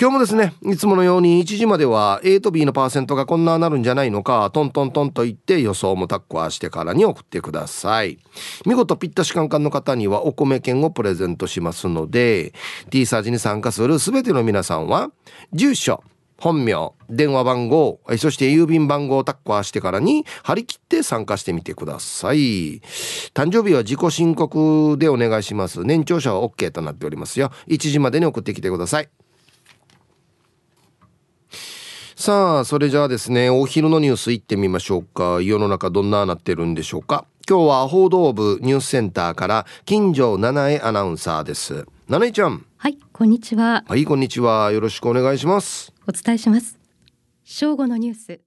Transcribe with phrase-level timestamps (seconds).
[0.00, 8.20] 今日もですねいつものように1時までは A と B のパーセントがこんななるんじゃないのかトントントンと言って予想もタッコアしてからに送ってください。
[8.64, 12.52] 見事ぴったしカンカンの方にはお米券をプレゼントしますので
[12.90, 15.10] T サージに参加する全ての皆さんは
[15.52, 16.04] 住所
[16.36, 22.82] 本名電話番号そして郵便番号をタッコアしてからに張り切って参加してみてください。
[23.34, 25.82] 誕生日は自己申告でお願いします。
[25.82, 27.50] 年長者は OK となっておりますよ。
[27.66, 29.08] 1時までに送ってきてください。
[32.20, 35.40] さあそれじゃあですねお昼のニュース行ってみましょうか。
[35.40, 37.26] 世の中どんななってるんでしょうか。
[37.48, 41.86] 今日は報道部ニュースセンターから金城七重アナウンサーです。
[42.08, 42.66] 七重ちゃん。
[42.76, 43.84] はいこんにちは。
[43.86, 44.72] はいこんにちは。
[44.72, 45.92] よろしくお願いします。
[46.08, 46.76] お伝えします。
[47.44, 48.40] 正午のニュース。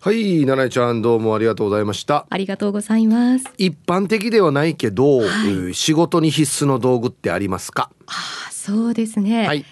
[0.00, 2.26] はい七重ちゃんどうもありがとうございました。
[2.30, 3.44] ありがとうございます。
[3.58, 5.26] 一般的ではないけど、は
[5.70, 7.90] い、仕事に必須の道具ってありますか？
[8.06, 9.66] あそうですね、はい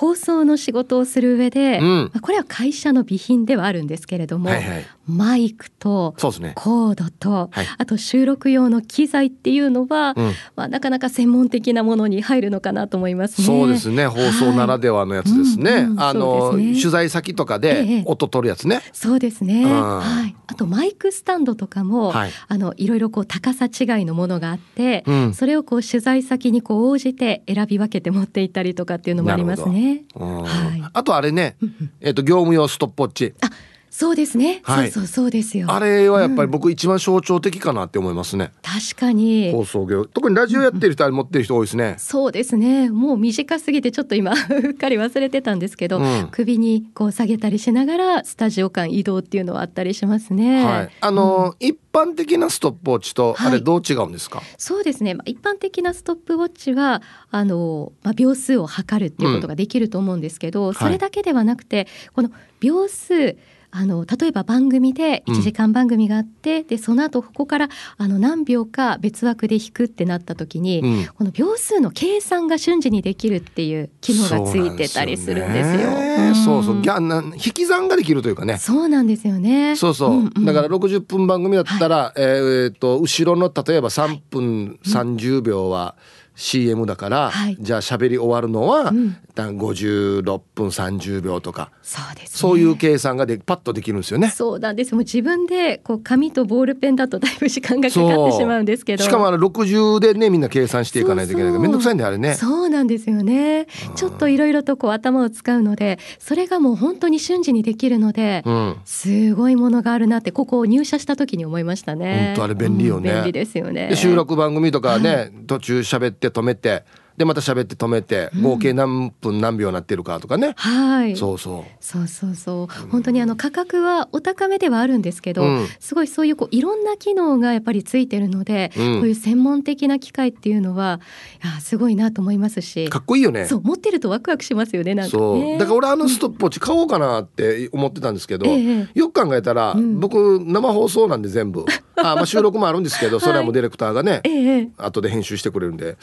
[0.00, 13.46] 放送の仕事をする上で、うん、これは会社の備品ではあるんですけれども、はいはい、マイクとコードと、ねはい、あと収録用の機材っていうのは、うん、まあ、なかなか専門的なものに入るのかなと思いますね。
[13.46, 14.06] そうですね。
[14.06, 15.70] 放送ならではのやつですね。
[15.70, 15.82] はい。
[15.82, 15.90] うん。
[15.90, 18.80] うん、あの、ね、取材先とかで音取るやつね。
[18.82, 30.02] ええ、そうですね、はい、あとマイクスタンドとかも、はい、あのいろいろこう高さ違いのものがあって、それをこう取材先にこう応じて選び分けて持っていったりとかっていうのもありますね。
[30.12, 31.56] はい、あとあれね、
[32.00, 33.34] えっ、と業務用ストップウォッチ。
[33.40, 33.50] あ
[33.90, 35.66] そうですね、はい、そうそうですよ。
[35.68, 39.50] あれはやっぱり僕一番象徴的かなって思いますね、うん、確かに。
[39.50, 40.04] 放送業。
[40.04, 42.88] 特にラジオやってる人は持ってる人多いですね、うん、そうですね。
[42.88, 50.64] もう短すぎてちょっと今 うっかり忘れてたんですけど、うん、首にこう下げたりしながらスタジオ間移動っていうのはあったりしますね。
[50.64, 50.90] はい。
[51.00, 62.30] あの一般的なストップウォッチとあれどう違うんですか、はい、そうですね、まあ、一般的なストップウォッチはあの、まあ、秒数を測るっていうことができると思うんですけど、それだけではなくてこの
[62.60, 63.36] 秒数
[63.72, 76.34] あの例えば番組で1時間番組があって、うん、でその後ここからあの何秒か別枠で弾くってなった時に、うん、この秒数の計算が瞬時にできるっていう機能がついてたりするんですよ。
[76.44, 78.58] そうそう、ギャな引き算ができるというかね。
[78.58, 79.76] そうなんですよね。
[79.76, 94.30] そうそう、うんうん、だから60分番組だったら、はい、えー、っと後ろの例えば3分30秒は、はい CM だから、はい、じゃあ喋り終わるのは、うん、56分30秒とかそうです、ね、そういう計算がでパッとできるんですよね。
[94.30, 102.34] そうなんですもう自分でこう紙とボールペンだとだいぶ時間がかかってしまうんですけどしかもあの60でねみんな計算していかないといけないから面倒くさいんであれね。
[102.34, 103.66] そうなんですよね。
[103.94, 112.28] ちょっといろいろとこう頭を使うのでそれがもう本当に瞬時にできるので、うん、すごいものがあるなってここを入社した時に思いましたね。
[112.28, 113.10] 本当あれ便利よね。
[113.10, 113.94] うん、便利ですよね。
[113.94, 116.84] 収録番組とかね、はい、途中喋って止めて
[117.20, 121.18] でまた喋って止めて合計何分何秒なってるかとかね、はい。
[121.18, 121.64] そうそう。
[121.78, 122.88] そうそうそう。
[122.88, 130.98] 本当にあの価格はお高めではあるんですけど、うん、すごいそういうこういろんな機能がやっぱりついてるので、うん、こういう専門的な機械っていうのは
[131.44, 132.88] いやすごいなと思いますし。
[132.88, 133.44] かっこいいよね。
[133.44, 135.58] そう持ってるとワクワクしますよねなんかね。
[135.58, 141.66] だから俺あのストップウォッチ買おうかなって思ってたんですけど、ええ、よく考えたら、僕生放送なんで全部。
[142.02, 145.96] あまあ収録もあるんですけど、それはもうディレクターがね、ええ、後で編集してくれるんで、はい、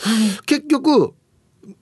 [0.45, 1.06] 結局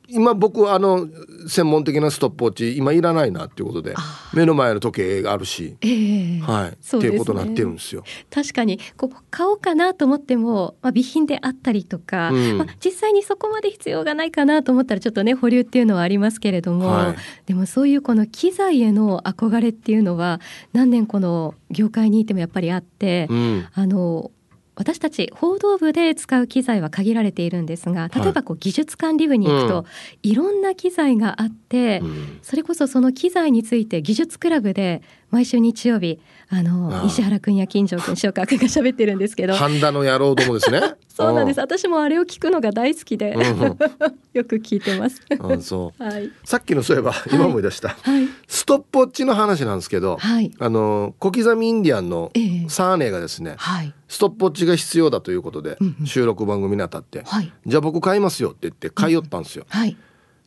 [0.07, 1.07] 今僕あの
[1.47, 3.95] 専門的なストップウォッチ今いらないなっていうことで
[4.33, 8.03] 目の前の時計があるし、えー、はい、ね、っていうことになってるんですよ。
[8.29, 17.15] 確かにこう買おうかなと思っても、まあ、備品であったりとか、うん、まあ、実際にそこまで必要がないかなと思ったらちょっとね保留っていうのはありますけれども、はい、
[17.45, 20.39] でもそういうこの機材への憧れっていうのは
[20.73, 24.31] 何年この業界にいてもやっぱりあって、うん、あの
[24.75, 29.85] 私たち報道部で使う機材は限られているんですが例えばこう技術管理部に行くと、は
[30.21, 35.01] い、いろんな機材があって、うん、それこそその機材について技術クラブで
[35.31, 36.19] 毎週日曜日
[36.49, 39.55] あの石原君や金城君塩川君が喋ってるんですけど。
[39.55, 40.81] 半田の野郎どもですね。
[41.09, 41.59] そうなんです。
[41.59, 43.59] 私もあれを聞くのが大好きで、うん、
[44.33, 45.21] よく聞いてます。
[45.39, 52.31] あそう、 はい、さっきのそういえば今思い出した、はい、ストップウォッチの話なんですけど、はい、あの小刻みインディアンの
[52.67, 59.97] サーネがですね、はい、ストップウォッチが必要だということで、うんうん、収録番組にあたって、はい、じゃあ僕買いますよって言って買いよったんですよ、うんはい、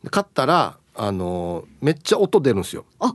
[0.09, 3.13] 買ったらあのめっちゃ音出るんですよあ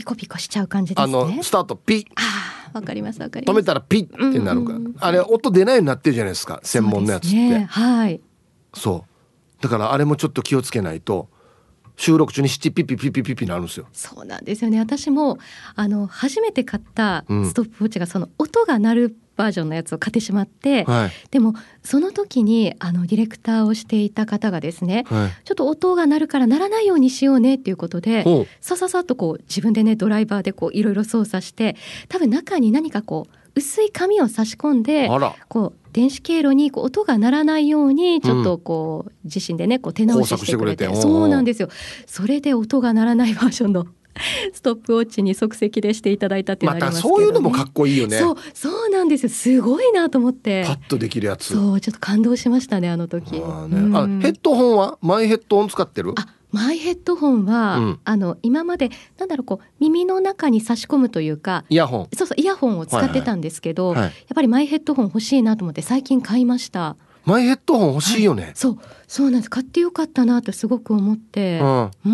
[0.00, 1.14] ピコピコしちゃう感じですね。
[1.14, 2.06] あのスタートピッ。
[2.16, 3.54] あわかりますわかります。
[3.54, 7.36] 止めたらピッってなるから、うんうん、あれ音出ないようになってるじゃないですか専門のやつって。
[7.36, 8.20] ね、はい。
[8.72, 9.04] そ
[9.58, 11.28] うだからあれもちょっと気をつけないと。
[11.96, 13.86] 収録中に七ピピピピピピなるんですよ。
[13.92, 14.78] そうなんですよね。
[14.78, 15.36] 私も
[15.74, 31.74] あの初めて買ったストップウォッチがその音が鳴るバージョンのやつを買ってしまって、はい、でもその時にあのディレクターをしていた方がですね、はい、ちょっと音が鳴るから鳴らないようにしようねっていうことでさささっとこう自分でねドライバーでこういろいろ操作して
[32.08, 35.08] 多分中に何かこう薄い紙を差し込んで
[35.48, 40.94] こう電子経路にこう音が鳴らないようにちょっとこう、自身でねこう手直ししてくれて。
[40.94, 41.68] そうなんですよ。
[42.06, 43.86] それで音が鳴らないバージョンの
[44.52, 48.18] ストップウォッチに即席でしていただいたっていうのありますけど、ね、またそういうのもかっこいいよね。
[48.18, 49.28] そうそうなんですよ。
[49.28, 50.64] すごいなと思って。
[50.66, 51.54] パッとできるやつ。
[51.54, 53.36] そうちょっと感動しましたねあの時。
[53.36, 53.78] あ、ね。
[53.78, 54.98] うん、あヘッドホンは？
[55.00, 56.12] マイヘッドホン使ってる？
[56.16, 62.08] あマイヘッドホンは、うん、あの今までなんだろうこう耳の中に差し込むというかイヤホン。
[62.16, 66.96] そうそうイヤホンを使ってたんですけど、はいはい、やっぱりマイヘッドホン欲しいなと思って最近買いました。
[67.24, 68.78] マイヘッドホン欲しいよね、はい、そう
[69.10, 69.50] そうなんです。
[69.50, 72.08] 買ってよかったなとすごく思って、うん、う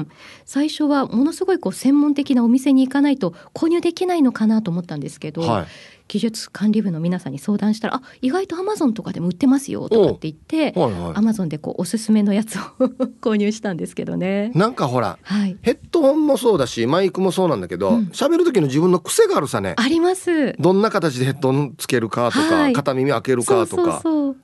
[0.00, 0.08] ん。
[0.46, 5.66] 最初はものすごいこう専門的なお店に行かないと購入できないのかなと思ったんですけど、はい、
[6.08, 10.72] 技術管理部の皆さんに相談したらあ意外とアマゾンとかでも売ってますよとかって言って
[11.14, 12.60] アマゾンでこうおすすめのやつを
[13.20, 14.50] 購入したんですけどね。
[14.54, 19.74] なんかほら、はい、ヘッドホンもそうだしマイクもそうなんだけど喋、うん、る時の自分の癖があるさね。
[19.76, 20.54] あります。
[20.58, 24.02] どんな形でヘッドホンつけるかとか、はい、片耳開けるかとか。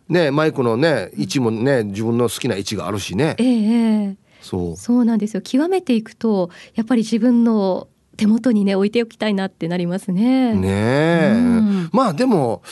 [0.09, 3.37] ねマイクのね位置もね自分の好きな位置があるしね。
[3.39, 4.77] ええそう。
[4.77, 5.41] そうなんですよ。
[5.41, 10.55] 極めていくとやっぱり自分の手元にね置いておきたいなってなりますね。
[10.55, 12.63] ねえ、うん、まあでも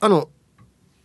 [0.00, 0.28] あの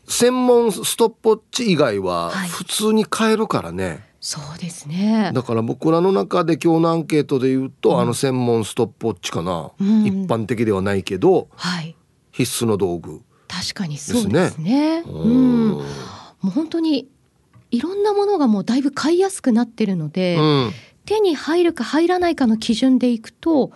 [0.07, 3.85] 専門ストップウォッチ以外は普通に買えるからね。
[3.85, 5.31] はいそうですね。
[5.33, 11.95] だから僕らの中で今日のアンケートで言うと、うん、あの専門ストップウォッチかな、うん、一般的ではないけど、はい、
[12.31, 15.03] 必須の道具、確かにそうですね。
[15.07, 15.83] うん、も
[16.43, 17.07] う本当に
[17.71, 20.71] いろんなものがもうだいぶ買いやすくなってるので、うん、
[21.05, 23.71] 手に入るか入らないかの基準でいくと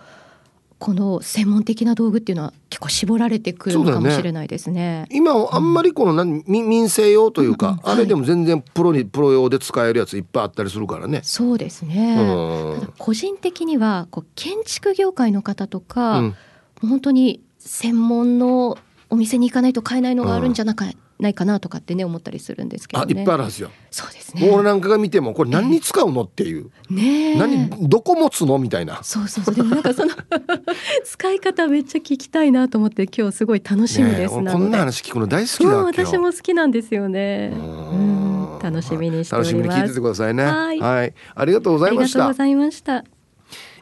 [0.78, 5.02] この専門的な道具っていうのは結構絞られてくるのかもしれないですね。
[5.02, 11.20] ね今あんまりこの何、うん、民生用というか、うんうん、あれでも全然プロにプロ用で使えるやついっぱいあったりするからね。
[11.22, 12.16] そうですね。
[12.16, 16.34] ただ個人的にはこう建築業界の方とか、うん、
[16.82, 18.76] 本当に専門の
[19.08, 20.84] お店に行かないと買えないのがあるんじゃなか
[21.18, 23.70] ないかなとかってね思ったりするんですけど、ね、あいっぱいあるんですよ。
[23.90, 24.50] そうですね。
[24.50, 29.02] 俺なんかが見てもこれ何に使うのっていう、ね何どこ持つのみたいな。
[29.02, 29.54] そうそうそう。
[29.54, 30.10] でもなんかその
[31.04, 37.52] 使い方めっちゃ聞きたいなと思って今日すごい楽しみです、ね、こんな話聞くの大好きだ私も好きなんですよね。
[37.54, 38.58] うん。
[38.60, 40.44] 楽しみにして楽しみに聞いててくださいね。
[40.44, 40.80] はい。
[40.80, 41.14] はい。
[41.34, 42.26] ありがとうございました。
[42.26, 43.04] ありがとうございました。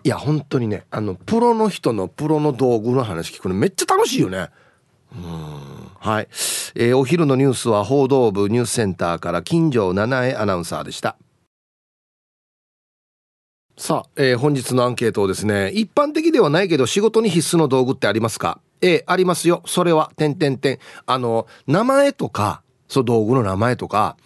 [0.05, 4.49] いや本当にねあのプロの人のプロの道具の話聞くのめっちゃ楽しいよね
[6.05, 6.29] はい、
[6.75, 11.17] えー、お昼のニュースは報道部ニュースセンターから金城七重アナウンサーでした。
[13.79, 18.59] さあ、えー、本日のアンケートをですね一般的ではないけど仕事に必須の道具ってありますか？
[18.81, 19.63] ええ、ありますよ。
[19.65, 20.81] それは点点点。
[21.07, 24.17] あの名前とかそう道具の名前とか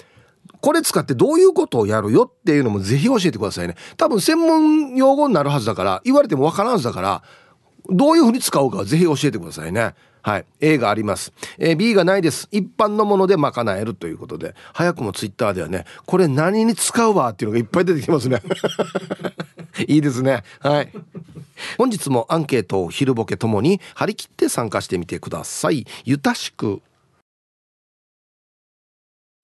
[0.63, 3.75] これ使ってどういうことをやるよっていうのもぜひ教えてくださいね。
[3.99, 7.23] 多分専門用語になるはずだから言われてもわからんはずだから
[7.91, 9.95] どういうふうに使うかぜひ教えてくださいね。
[10.27, 10.45] はい。
[10.61, 11.33] A があります。
[11.57, 12.49] えー、B がないです。
[12.51, 18.43] 一般のもので賄えるということで、早くもツイッターではね、これ何に使うわっていうのがいっぱい出てきますね。
[19.87, 20.43] いいですね。
[20.59, 20.91] はい。
[21.79, 25.87] 本日もアンケートを昼ボケともに張り切って参加してみてください。
[26.05, 26.83] ゆたしく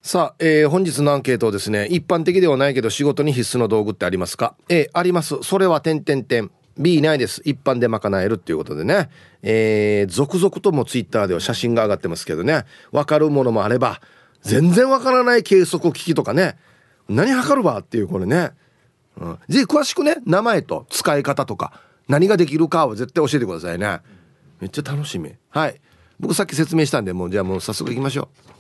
[0.03, 7.43] さあ、えー、本日のアンケートをですね一般的ではないけど仕事に必須の道具ってありますか？A ありますそれは点点点 B ないです。
[7.45, 9.11] 一般で賄えるっていうことでね。
[9.43, 12.65] えー、続々ともツイッターでは写真が上がってますけどね。
[12.91, 14.01] 分かるものもあれば
[14.43, 16.57] 全然わからない計測機器とかね。
[17.09, 18.53] 何測るわっていうこれね、
[19.21, 24.01] うん、ぜひ詳しくね名前と使い方とか何ができるかは絶対教えてくださいね。
[24.61, 25.33] めっちゃ楽しみ。
[25.51, 25.81] はい。
[26.21, 28.53] 僕さっき説明したんでもうじゃあもう早速行きましょう。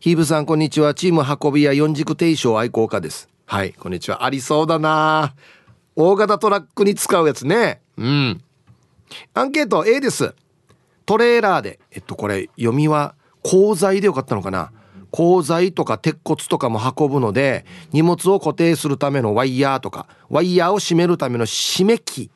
[0.00, 0.92] ヒーブさん、こんにちは。
[0.92, 3.30] チーム運び屋四軸定称愛好家です。
[3.46, 4.22] はい、こんにちは。
[4.24, 5.34] ありそうだな。
[5.96, 7.80] 大型トラックに使うやつね。
[7.96, 8.42] うん。
[9.32, 10.34] アンケート A です。
[11.06, 14.72] トレーラーで、えっと、これ、読みは、鋼材でよかったのかな
[15.10, 22.30] 鋼材とか鉄骨とかも運ぶので、荷物を固定するためのワイヤーとか、ワイヤーを締めるための締め機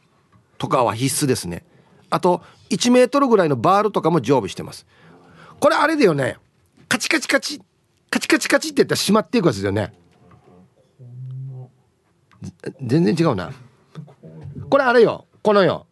[0.59, 1.65] とかは必須ですね。
[2.11, 4.87] あと、1メートルぐらいのバールとかも常備してます。
[5.59, 6.37] これあれだよね。
[6.89, 7.61] カチカチカチ
[8.11, 9.93] カチカチカチって言ったら閉まっていくやつだよね
[12.83, 13.53] 全然違うな。
[14.71, 15.27] これあれよ。
[15.43, 15.87] このよ。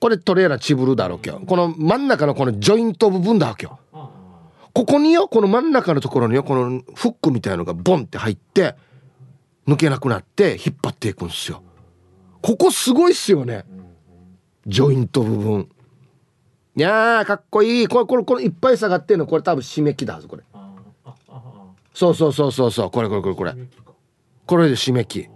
[0.00, 3.78] これトレーラーチブルだろうけよこの真ん中のこのジョイント部分だわけよ。
[4.74, 8.74] ここによこの真ん中のところによこのフックみたいのがボンって入って
[9.66, 11.62] 抜けなくなって引っ張っていくんですよ。
[12.42, 13.64] ここすごいっすよね。
[14.66, 15.68] ジョイント部分。
[16.76, 17.88] いやーかっこいい。
[17.88, 20.42] これこれこれいっぱい下がってんのこれ多分締め切だはずこれ。
[21.94, 22.90] そうそうそうそうそう。
[22.90, 23.54] これこれこれこれ。
[24.44, 25.30] これで締め切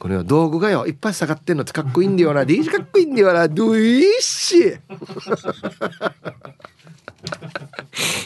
[0.00, 2.42] これは道具がよいっぱい下がってんのってかっこいいんだよな。
[2.44, 3.46] DJ かっこいいんだよな。
[3.48, 4.78] ドゥイッシ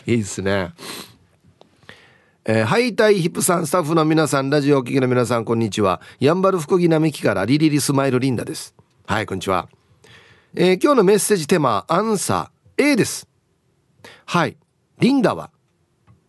[0.07, 0.73] いいっすね。
[2.45, 6.01] えー、ハイタイヒップさんスタッフの皆さんラジオお聞きの皆さんこんにちは。
[6.21, 8.73] やんばる福木並木からリリリスマイルリンダです。
[9.07, 9.69] はいこんにちは。
[10.55, 12.83] えー、今日のメッセージテーマアンサー。
[12.85, 13.27] A です。
[14.27, 14.57] はい。
[15.01, 15.51] リンダは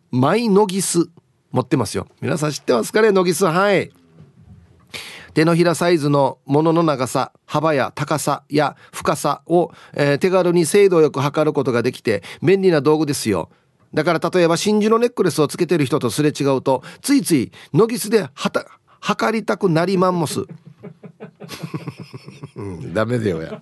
[0.09, 1.07] マイノギス。
[1.51, 2.07] 持ってますよ。
[2.19, 3.11] 皆さん知ってますかね？
[3.11, 3.45] ノギス。
[3.45, 3.91] はい。
[5.35, 13.49] 手のひらサイズのものの長さ幅や高さや深さを、えー、手軽に精度よく測ることができて便利な道具ですよ。
[13.93, 18.65] だから例えば真珠のネックレスをつけてる人とすれ違うとついついノギスではた
[19.01, 20.45] 測りたくなりまんもす。
[22.55, 23.61] うん、ダメだよや。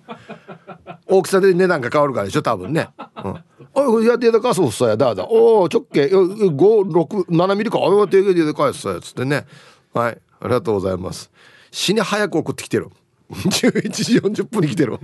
[1.08, 2.88] 大きさで値段が変わるからでしょ多分ね、
[3.24, 3.34] うん、
[3.74, 4.96] おいやってかそうさや。
[4.96, 5.24] だだ。
[5.24, 6.06] おお直径。
[6.06, 7.80] 567ミリか。
[7.80, 9.00] おい手でかいさや。
[9.00, 9.44] つってね。
[9.92, 10.18] はい。
[10.44, 11.30] ありがとうございます
[11.74, 12.88] 死に早く送ってきてる
[13.28, 14.96] 11時40分に来てる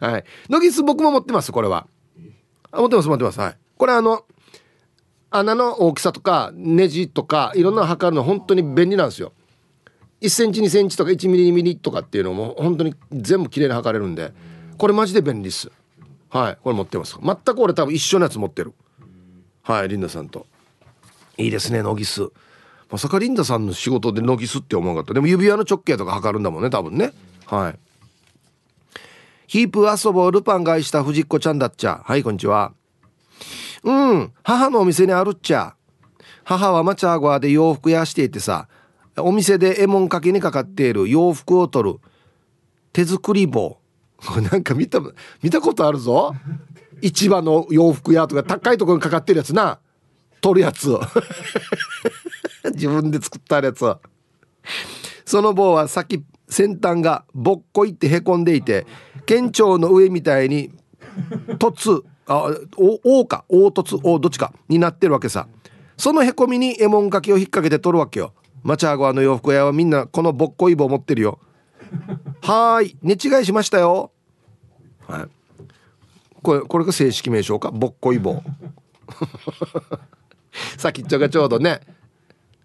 [0.00, 0.24] はい。
[0.48, 1.86] ノギス僕も持ってますこれは。
[2.72, 3.38] 持ってます持ってます。
[3.38, 3.56] はい。
[3.76, 4.24] これあの
[5.30, 9.32] 穴の大きさとかネジとかいろんなの測るの本当に便利なんですよ。
[10.22, 14.32] 1センチ2センチとか1ミリ2ミリとかっていうのも本当に全部きれいに測れるんで
[14.76, 15.70] これマジで便利です。
[16.30, 16.58] はい。
[16.64, 17.16] これ持ってます。
[17.22, 18.72] 全く俺多分一緒のやつ持ってる。
[19.62, 20.46] はいリンダさんと。
[21.36, 22.28] いいですねノギス。
[22.90, 25.14] まさかリンダさんの仕事でノギスって思わなかった。
[25.14, 27.12] でも指輪の直径とか測るんだもんね多分ね。
[27.46, 27.78] はい。
[29.46, 32.02] ヒープ遊ぼうルパン買いした藤子ちゃんだっちゃ。
[32.04, 32.72] はいこんにちは。
[33.84, 35.74] うん母のお店にあるっちゃ。
[36.44, 38.68] 母はマチャーゴアで洋服屋していてさ
[39.16, 41.08] お店でえもんかけにかかっている。
[41.08, 41.98] 洋服を取る。
[42.92, 43.78] 手作り棒。
[44.50, 45.00] なんか見た
[45.42, 46.34] 見たことあるぞ。
[47.02, 49.78] 市場の洋服屋とか高いところにかかってるやつな。
[50.40, 50.88] 取るやつ。
[52.74, 53.96] 自分で作ったやつ
[55.24, 58.86] その棒は先先端がぼっこいってへこんでいて
[59.26, 60.70] 県庁の上みたいに
[61.58, 65.48] 凸あおか凹凸おどっちかになってるわけさ。
[65.96, 68.32] そのへこみにえもんかけを引っ掛けて取るわけよ。
[68.62, 71.40] マチャーゴアの洋服屋はみんなこのぼっこい棒持ってるよ。
[72.42, 74.12] はい寝違いしましたよ。
[75.08, 75.26] はい。
[76.42, 77.70] これこれが正式名称か？
[77.72, 78.42] ぼっこい棒。
[80.78, 81.80] 先っちょがちょうどね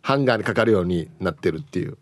[0.04, 1.98] ハンガーにかかるようになってるっていう。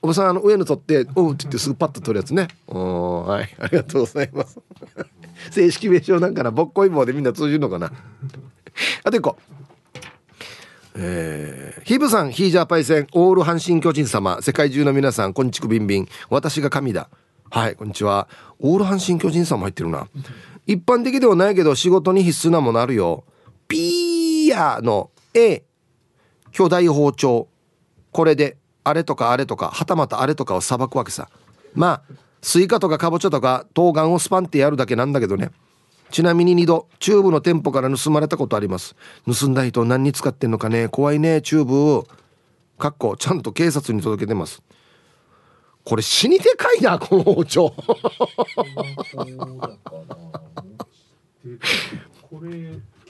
[0.00, 2.48] おばさんあの上の取って「おう」って言ってすぐパッと取るやつね。
[2.66, 3.54] おはい。
[3.60, 4.58] ありがとうございます。
[5.52, 7.92] 正式名称なんかなぼっこい棒でみんな通じるのかな。
[9.04, 9.36] あと一個。
[10.94, 14.40] えー、ヒブさんヒージャーパイセンオール阪神巨人様。
[14.40, 16.08] 世界中の皆さんこんちくびんびん。
[16.30, 17.10] 私が神だ。
[17.50, 18.26] はいこんにちは。
[18.58, 20.08] オール阪神巨人様入ってるな。
[20.66, 23.24] 一般的ではないけど仕事に必須なものあるよ。
[23.68, 25.62] ピーヤーの A
[26.52, 27.48] 巨大包丁。
[28.12, 31.28] これであれとかあれとかはたまたあれとかをさばくわけさ。
[31.74, 35.50] まあスイカとかかぼちゃとか冬瓜をスパンってやるだけなんだけどね。
[36.10, 38.94] ちなみに2度チューブの店舗から盗まれたことあります。
[39.26, 40.88] 盗んだ人何に使ってんのかね。
[40.88, 42.06] 怖いねチューブ。
[42.78, 44.62] かっこちゃんと警察に届けてます。
[45.84, 47.74] これ死にでかいなこの包丁。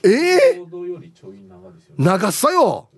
[0.05, 0.61] ええ
[1.97, 2.89] 長さよ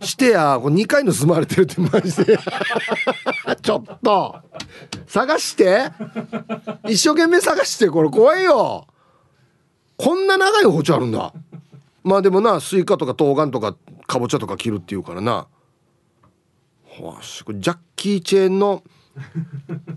[0.00, 2.38] してやこれ2回盗まれてるってマジで。
[3.62, 4.36] ちょっと。
[5.06, 5.90] 探して。
[6.88, 7.90] 一生懸命探して。
[7.90, 8.86] これ怖いよ。
[9.96, 11.32] こんな長い包丁あるんだ。
[12.04, 15.46] まあでもなスイカとか冬瓜とかかぼちゃとか切るっていうからな。
[17.00, 18.82] わしこれジャッキー・チェーンの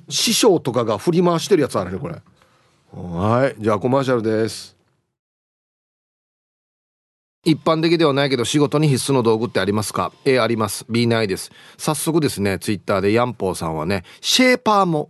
[0.10, 2.22] 師匠とかが振り回してるやつあるねこれ。
[2.94, 3.56] はい。
[3.58, 4.76] じゃあコマーシャルです。
[7.44, 10.86] 一般的ではないけど仕事に必須の道具ってありますか？A あります。
[10.90, 11.52] B ないです。
[11.76, 15.10] 早速ですねツイッターでヤンポーさんはねシェーパーも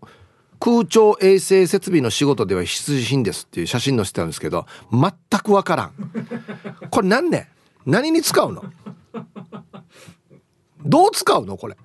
[0.58, 5.12] 空調衛生設備の仕事では必需品ですっていう写真載せてたんですけど全
[5.42, 5.94] くわからん。
[6.90, 7.50] これ何ね
[7.86, 8.64] 何に使うの？
[10.86, 11.58] どう使うの？
[11.58, 11.76] これ。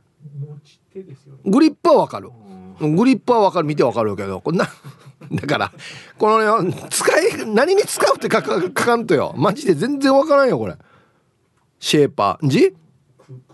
[1.45, 2.31] グリップはわかる。
[2.79, 3.67] グリップはわかる。
[3.67, 4.69] 見てわかるけどこんな
[5.33, 5.73] だから
[6.19, 9.35] このね使い何に使うって書か書かんとよ。
[9.37, 10.77] マジで全然わからんよこれ。
[11.79, 12.49] シェーパー。
[12.49, 12.75] じ？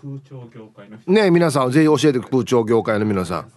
[0.01, 3.51] 空調業界のね皆さんぜひ教えて空調業界の皆さん。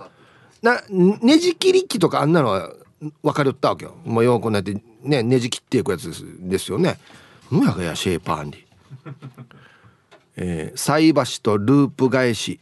[0.63, 2.73] なねじ切り機とかあんなのは
[3.23, 3.95] 分かるったわけよ。
[4.05, 6.25] もうよくなってねねじ切っていくやつです。
[6.41, 6.99] ですよね。
[7.51, 8.65] むやがやシェーパーに。
[10.37, 12.61] えー、菜箸とループ返し。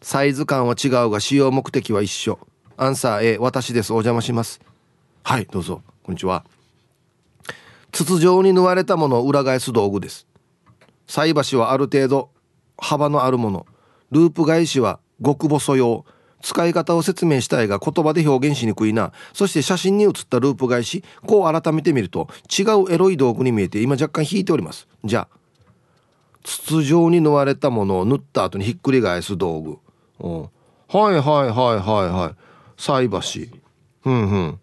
[0.00, 2.38] サイズ感は違うが使用目的は一緒。
[2.76, 3.92] アンサー A 私です。
[3.92, 4.60] お邪魔します
[5.22, 5.82] はいどうぞ。
[6.02, 6.44] こんにちは。
[7.92, 10.26] 筒状に縫われたものを裏返す道具です。
[11.06, 12.30] 菜箸はある程度
[12.78, 13.66] 幅のあるもの。
[14.10, 16.04] ループ返しは極細用。
[16.40, 19.12] 使い方を説明したいが言葉で表現しにくいな。
[19.32, 24.86] そして写真に写ったループ返しこう改めて見ると違うエロい道具に見えて今若干引いております。
[25.04, 25.38] じゃあ
[26.44, 29.78] 筒状に縫われたものを縫った後にひっくり返す道具、
[30.20, 30.50] うん、はい
[30.92, 31.50] はいはいはい
[32.08, 32.36] はい。
[32.76, 33.50] 菜箸。
[34.04, 34.60] うんうん。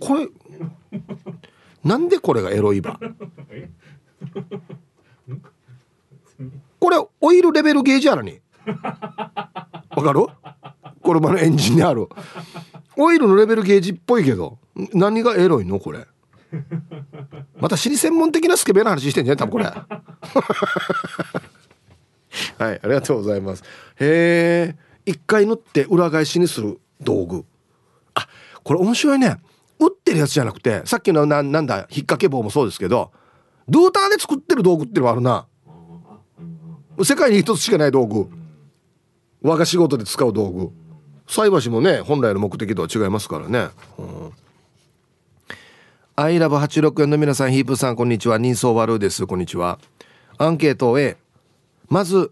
[0.00, 0.28] これ
[1.84, 2.98] なんでこれがエロいば？
[6.80, 10.26] これオイルレベルゲージあるにわかる？
[11.02, 12.08] 車のエンジンにある。
[12.96, 14.58] オイルのレベルゲージっぽいけど
[14.92, 15.78] 何がエロいの？
[15.78, 16.06] これ。
[17.60, 19.64] また尻専門的なスケベな話してんじゃん多分これ。
[22.58, 23.62] はいありがとうございます。
[24.00, 27.44] へえ一回縫って裏返しにする道具。
[28.14, 28.26] あ
[28.62, 29.36] これ面白いね。
[29.86, 33.12] 打ってるやつじゃなくてさっきのななんだ引っ掛け棒もそうですけど
[33.68, 35.46] ドーターで作ってる道具ってのもあるな。
[37.02, 38.28] 世界に一つしかない道具。
[39.42, 40.70] 我が仕事で使う道具。
[41.26, 43.68] 菜箸もね本来の目的とは違いますからね、
[43.98, 44.32] うん。
[46.16, 48.38] アイラブ864の皆さんヒープさんこんにちは。
[48.38, 49.26] 人相悪です。
[49.26, 49.78] こんにちは。
[50.38, 51.16] アンケート A
[51.88, 52.30] まず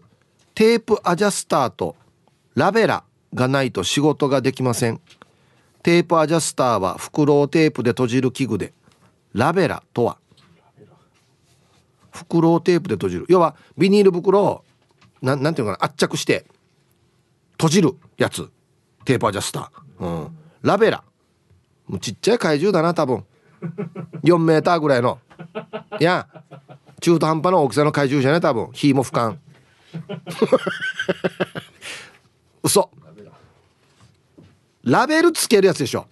[0.55, 1.95] テープアジャスターと
[2.55, 5.01] ラベラがないと仕事ができません。
[5.83, 8.73] テープアジャスターは袋をテープで閉じる器具で
[9.33, 10.17] ラベラとは。
[12.11, 13.25] 袋をテープで閉じる。
[13.27, 14.63] 要はビニール袋を
[15.21, 16.45] ななんていうのかな圧着して
[17.53, 18.49] 閉じるやつ。
[19.03, 21.03] テープアジャスター、うん、ラベラ。
[21.87, 23.25] もうちっちゃい怪獣だな多分。
[24.23, 25.19] 4メーターぐらいの。
[25.99, 26.27] いや
[27.01, 28.69] 中途半端な大きさの怪獣じゃない多分。
[28.71, 29.39] 火も吹かん。
[32.63, 32.89] 嘘。
[34.83, 36.07] ラベルつけるやつでしょ。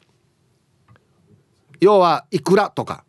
[1.79, 3.03] 要はいくらとか。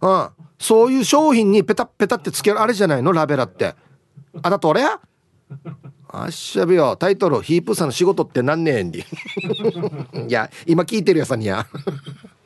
[0.00, 0.28] うん。
[0.58, 3.12] そういう商品にペタペタってつけるあれじゃないの？
[3.12, 3.74] ラベラって。
[4.42, 5.00] あだと俺や。
[6.08, 9.00] あっしゃべよタイトル「ヒープさんの仕事って何年に。
[10.28, 11.66] いや今聞いてるやさにや。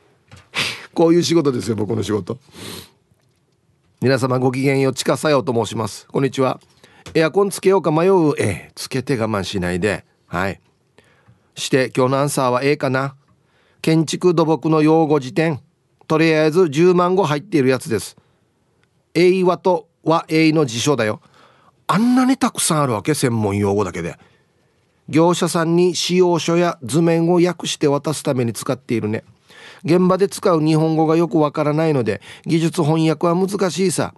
[0.93, 2.39] こういう仕事ですよ僕の仕事。
[4.01, 6.07] 皆様ごきげんようちかさようと申します。
[6.07, 6.59] こんにちは。
[7.13, 8.33] エアコンつけようか迷う。
[8.39, 10.05] ええつけて我慢しないで。
[10.25, 10.59] はい。
[11.59, 13.15] して今日のアンサーは A かな。
[13.81, 15.61] 建築土木の用語辞典。
[16.07, 18.17] とりあえず10万語入っているやつです。
[19.13, 21.21] 英和と和英の辞書だよ。
[21.87, 24.17] あんなにたくさんあるわけ専門用語だけで。
[25.07, 29.23] 業者さんに使用書や図面を訳して渡すために使っているね。
[29.83, 34.13] 現場で使う日本語がよくわからないので技術翻訳は難しいさ。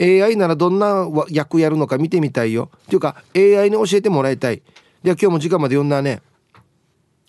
[0.00, 2.70] AI ならどんな役やるのか見てみたいよ。
[2.84, 4.62] っていうか AI に教えてもらいたい。
[5.02, 6.22] では今日も時間まで読んだね。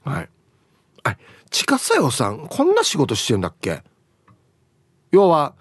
[0.10, 0.30] はい。
[1.04, 1.18] あ
[1.50, 3.84] 近さよさんこんな仕事してんだっけ？
[5.12, 5.54] 要は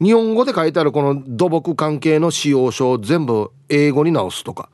[0.00, 4.68] 日本語で書いてあるこの土木関係の使用書を全部英語に直すとか。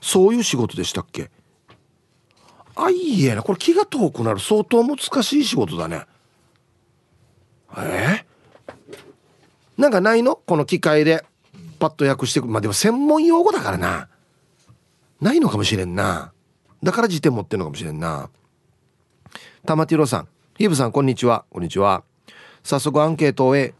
[0.00, 1.30] そういう仕事でしたっけ？
[2.74, 3.42] あいいえな。
[3.42, 4.40] これ気が遠くなる。
[4.40, 6.06] 相当難しい仕事だね。
[7.76, 8.24] え？
[9.78, 10.36] ー、なんかないの？
[10.36, 11.24] この機械で
[11.78, 14.08] パッと訳してくまあでも専門用語だからな。
[15.20, 16.32] ないのかもしれんな。
[16.82, 18.30] だから辞典持ってんのかもしれんな。
[19.66, 20.28] 玉ティロさん。
[20.56, 21.44] ヒーブさんこんにちは。
[21.50, 22.02] こんにちは。
[22.62, 23.74] 早速アンケートを終え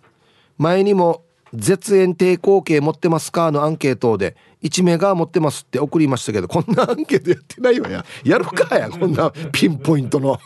[0.58, 1.22] 前にも
[1.54, 8.04] 絶縁抵抗系持ってますかのアンケートで1名が持ってますって送りましたけどこんなアンケートやってないわや。
[8.24, 10.38] やるかやこんなピンポイントの。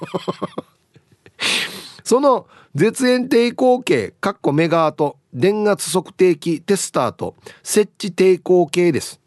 [2.04, 9.20] その絶縁抵抗系かっこメガート電圧測定器テスターと設置抵抗系です。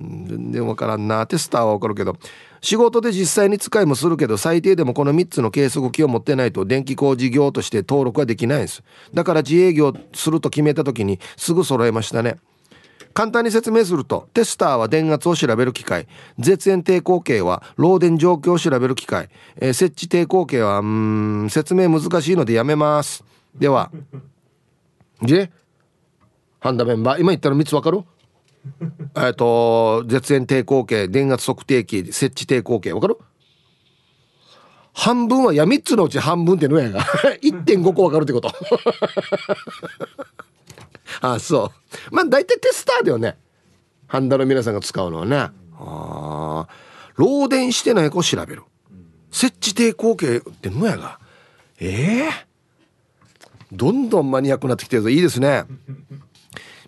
[0.00, 1.26] 全然わからんな。
[1.26, 2.16] テスターはわかるけど
[2.62, 8.82] 仕事で実際に使いもするけど最低でもこの3つの計測器を持ってないと電気工事業として登録はできないんです。
[9.12, 12.38] だから自営業すると決めた時にすぐ揃えましたね。
[13.14, 16.06] 簡単に説明するとテスターは電圧を調べる機械。
[16.38, 23.24] 絶縁抵抗計は漏電状況を調べる機械、えー、設置抵抗計はうん説明難しいのでやめます。
[23.56, 23.90] では。
[25.20, 25.50] で
[26.60, 27.20] ハンダメンバー。
[27.20, 28.04] 今言ったの3つ分かる？
[29.16, 33.18] えっと絶縁抵抗計電圧測定器設置抵抗計分かる？
[34.94, 37.00] 半分はいや3つのうち半分ってのやが。
[37.42, 38.52] 1.5個分かるってこと。
[41.20, 41.72] あそ
[42.10, 42.14] う。
[42.14, 43.36] まあ大体テスターだよね。
[44.06, 45.36] ハンダの皆さんが使うのはね。
[45.36, 46.66] ああ
[47.16, 48.62] 漏電してない子調べる。
[49.30, 51.18] 設置抵抗計ってのやが。
[51.80, 52.32] ええー、
[53.72, 55.08] どんどんマニアックになってきてるぞ。
[55.08, 55.64] いいですね。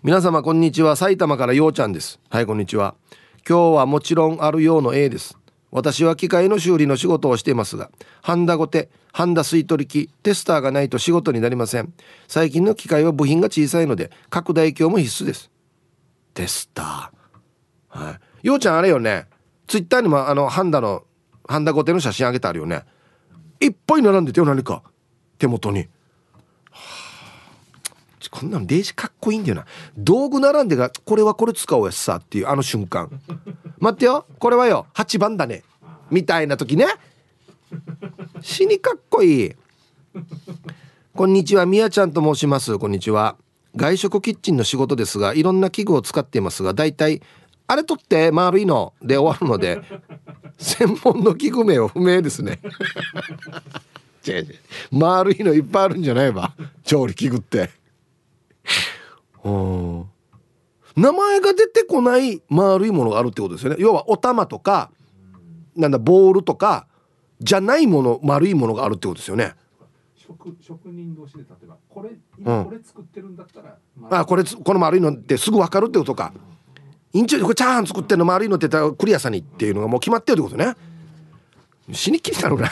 [0.05, 0.95] 皆様こんにちは。
[0.95, 2.19] 埼玉からようちゃんです。
[2.29, 2.93] はいこんにちは。
[3.37, 5.35] 今日はもちろんあるようの A です。
[5.71, 7.89] 私は機械の修理の仕事をしていますが
[8.21, 11.91] ハンダゴテハンダ吸い取り機テスターがないと仕事になりません。
[12.27, 15.49] 最近の機械は部品が小さいので拡大鏡も必須です。
[16.35, 17.99] テスター。
[18.05, 18.47] はい。
[18.47, 19.25] ようちゃんあれよね。
[19.65, 21.03] ツイッターにもあのハンダの
[21.47, 22.83] ハンダゴテの写真あげてあるよね。
[23.59, 24.83] いっぱい並んでてよ何か。
[25.39, 25.87] 手元に。
[28.29, 29.65] こんなのデージかっこいいんだよな。
[29.97, 33.09] 道具並んでがこれはこれ使おうやさっていうあの瞬間。
[33.79, 34.25] 待ってよ。
[34.39, 34.87] これはよ。
[34.93, 35.63] 8番だね。
[36.09, 36.87] みたいな時ね。
[38.41, 39.51] 死にかっこいい。
[41.13, 41.65] こんにちは。
[41.65, 42.77] みやちゃんと申します。
[42.77, 43.37] こんにちは。
[43.75, 47.21] 外食キッチンの仕事ですがいろんな器具を使っていますがだいたい
[47.67, 48.93] あれ取って丸いの。
[49.01, 49.81] で終わるので
[50.57, 52.59] 専門の器具名は不明ですね。
[54.25, 54.55] 違う違う。
[54.91, 56.53] 丸いのいっぱいあるんじゃないわ。
[56.83, 57.69] 調理器具って。
[59.45, 63.77] 名前が出てこない丸いものがあるってことですよね。
[63.79, 64.91] 要はお玉とか
[65.75, 66.87] なんだボールとか
[67.39, 69.53] じゃないもの丸いものがあるってことですよね。
[70.15, 76.33] 職職人同士で例えばこれ今これ作ってるんだったら、うん、あこれこの丸いのってすぐ分かるってことか。
[77.13, 80.75] 院長これチャーハン作ってるの丸いのって言ったらクリアさにっていうのがもう決まってるってことね。
[81.93, 82.49] 死にきりな。
[82.49, 82.57] の。
[82.57, 82.69] な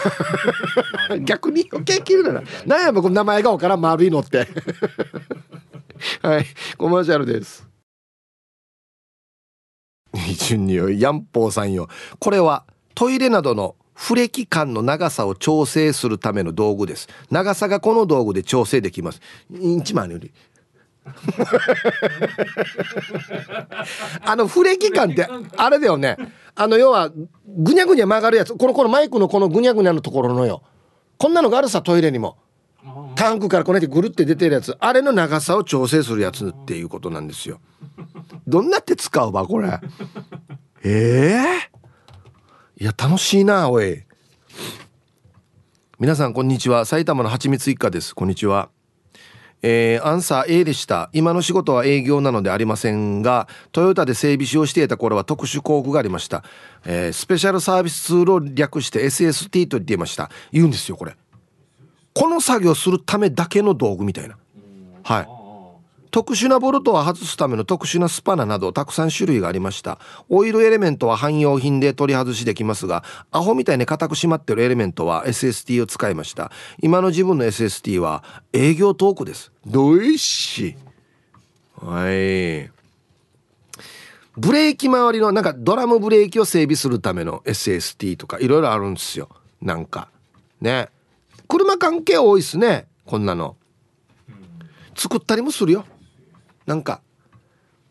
[1.19, 2.41] 逆に余計気になるな。
[2.65, 4.47] 何やこの名前が分からん丸いのって
[6.21, 6.45] はい
[6.77, 7.67] コマーシャルです。
[10.47, 11.87] 順によヤンポーさんよ。
[12.19, 17.07] これはトイレなどのフレキ感の長さを調整するための道具です。
[17.31, 19.21] 長さがこの道具で調整できます。
[19.51, 20.31] 1万より。
[24.21, 25.27] あのフレキ感って
[25.57, 26.17] あれだよね。
[26.55, 27.11] あの要は
[27.47, 28.55] ぐにゃぐにゃ曲がるやつ。
[28.55, 30.63] このこのマイクのこのぐにゃぐにゃのところのよ。
[31.17, 32.37] こんなのがあるさトイレにも
[33.15, 34.75] タンクからこうやってぐるって出てるやつ。
[34.79, 37.59] あれの長さを調整するやつっていうことなんですよ。
[38.47, 39.79] どんなって使うばこれ？
[40.83, 44.03] ええー、いや楽しいなおい。
[45.99, 46.85] 皆さんこんにちは。
[46.85, 48.13] 埼玉のはちみつ一家です。
[48.13, 48.69] こんにちは。
[49.65, 51.09] えー、アンサー A でした。
[51.13, 56.43] 今の仕事は営業なのでありませんがトヨタで整備士をしていた頃は特殊工具がありました、
[56.85, 60.29] えー、スペシャルサービスツールを略して SST と言っていました。
[60.51, 61.15] 言うんですよこれ。
[62.13, 64.37] この作業するためだけの道具みたいな。
[65.03, 65.43] はい。
[66.13, 69.97] 特殊なボルトは外すための特殊なスパナなどたくさん種類がありました。
[70.29, 76.51] オイルエレメントは汎用品で取り外しできますがアホみたいに硬く締まってるエレメントは SST を使いました。
[76.83, 78.23] 今の自分の SST は
[78.53, 79.51] 営業トークです。
[79.65, 80.75] どいし。
[81.81, 82.69] はい。
[84.37, 89.29] ブレーキ周りのなんかドラムブレーキを整備するための SST とかいろいろあるんですよ。
[89.63, 90.09] なんか。
[90.61, 90.89] ね
[91.53, 93.57] 車関係多いっすねこんなの。
[94.95, 95.85] 作ったりもするよ。
[96.65, 97.01] なんか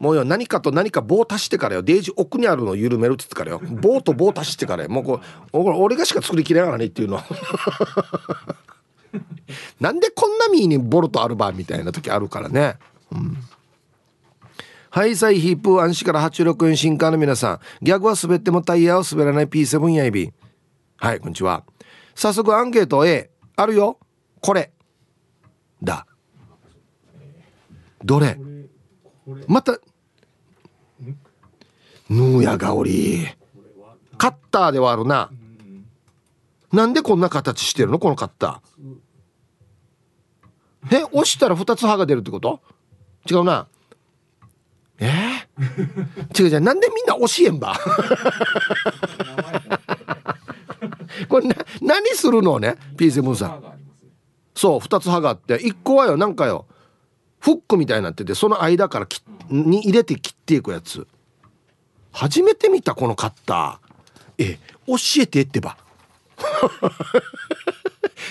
[0.01, 1.83] もうよ何かと何か棒足してからよ。
[1.83, 3.61] デージ奥にあるの緩めるって言ってからよ。
[3.61, 4.91] 棒と棒足してからよ。
[4.91, 5.21] もうこ
[5.53, 7.21] う俺がしか作りきれながらねっていうの。
[9.79, 12.79] なんでこんなミーにボルトあるばみたいな時あるからね。
[13.13, 13.37] うん。
[14.91, 17.61] ハイサイヒップ安心から86円新刊の皆さん。
[17.81, 20.33] ギャグは滑ってもタイヤを滑らない P7 やいび。
[20.97, 21.63] はいこんにちは。
[22.17, 23.99] 早速アンケート A あるよ。
[24.41, 24.73] これ。
[25.83, 26.07] だ。
[28.05, 28.39] どれ。
[29.47, 29.79] また。
[32.09, 33.27] ヌーヤがおり。
[34.19, 35.31] カッターではあるな。
[36.73, 37.99] なんでこんな形してるの？
[37.99, 40.97] このカッター。
[40.97, 41.05] え？
[41.05, 42.61] 押したら2つ歯が出るってこと？
[43.31, 43.69] 違うな。
[44.99, 45.11] え？
[45.59, 47.79] ー、違うじゃなんでみんな教えんば？
[51.29, 53.63] これな何するのね？P7 さん。
[54.55, 55.59] そう2つ歯があって。
[55.59, 56.67] 1個はよなんかよ
[57.41, 59.09] フックみたいになっててその間から
[59.49, 61.07] に入れて切っていくやつ。
[62.13, 64.45] 初めて見たこのカッター。
[64.45, 65.77] え教えてってば。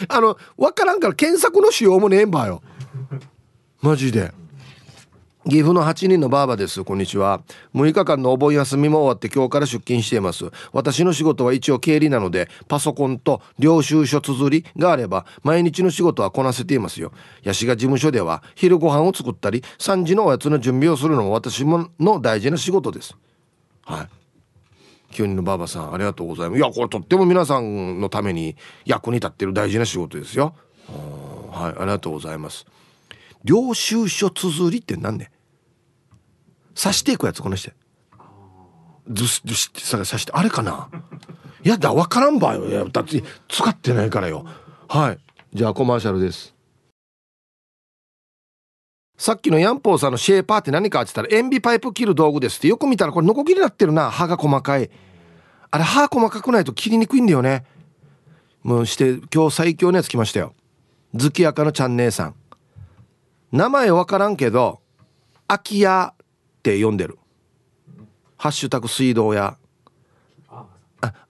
[0.08, 2.62] あの分からんから検索の仕様もねえんばよ。
[3.82, 4.34] マジで。
[5.50, 6.84] 岐阜の8人のばあばです。
[6.84, 7.42] こんにちは。
[7.74, 10.52] 6日間のお盆休みも終わって今日から出勤しています。
[10.72, 17.12] 私の仕事は一応経理なのでパソコンと領収書綴りがあれば毎日の仕事はこなせていますよ。
[17.42, 23.18] ヤシが事務所では昼ご飯を作ったり3時のおやつの準備をするのも私もの大事な仕事です。
[23.84, 25.16] はい。
[25.16, 26.60] 9人のばあばさんありがとうございます。
[26.60, 30.54] いやこれとっても皆さんのために役に立ってる大事な仕事ですよ。
[31.52, 32.68] はいありがとうございます。
[33.44, 35.32] 領収書綴りって何ね
[36.76, 37.72] 刺していくやつこの人。
[39.10, 40.90] ずしずしって刺してあれかな。
[41.64, 42.68] いやだ分からんばよ。
[42.68, 44.46] いやだって使ってないからよ。
[44.88, 45.20] はい。
[45.54, 46.56] じゃあコマーシャルです。
[49.18, 52.68] さっきのヤンポーさんのシェーパーって何かって言ったら塩ビパイプ切る道具ですって。
[52.68, 54.10] よく見たらこれノコギリになってるな。
[54.10, 54.90] 刃が細かい。
[55.70, 57.66] あれ刃細かくないと切りにくいんだよね。
[58.64, 60.54] もうして今日最強のやつ来ましたよ。
[61.14, 62.36] 月明のちゃん姉さん。
[63.52, 64.80] 名前わからんけど
[65.48, 66.16] 空き家っ
[66.64, 67.18] て読んでる。
[68.38, 69.58] ハッシュタグ水道屋。
[70.50, 70.66] あ。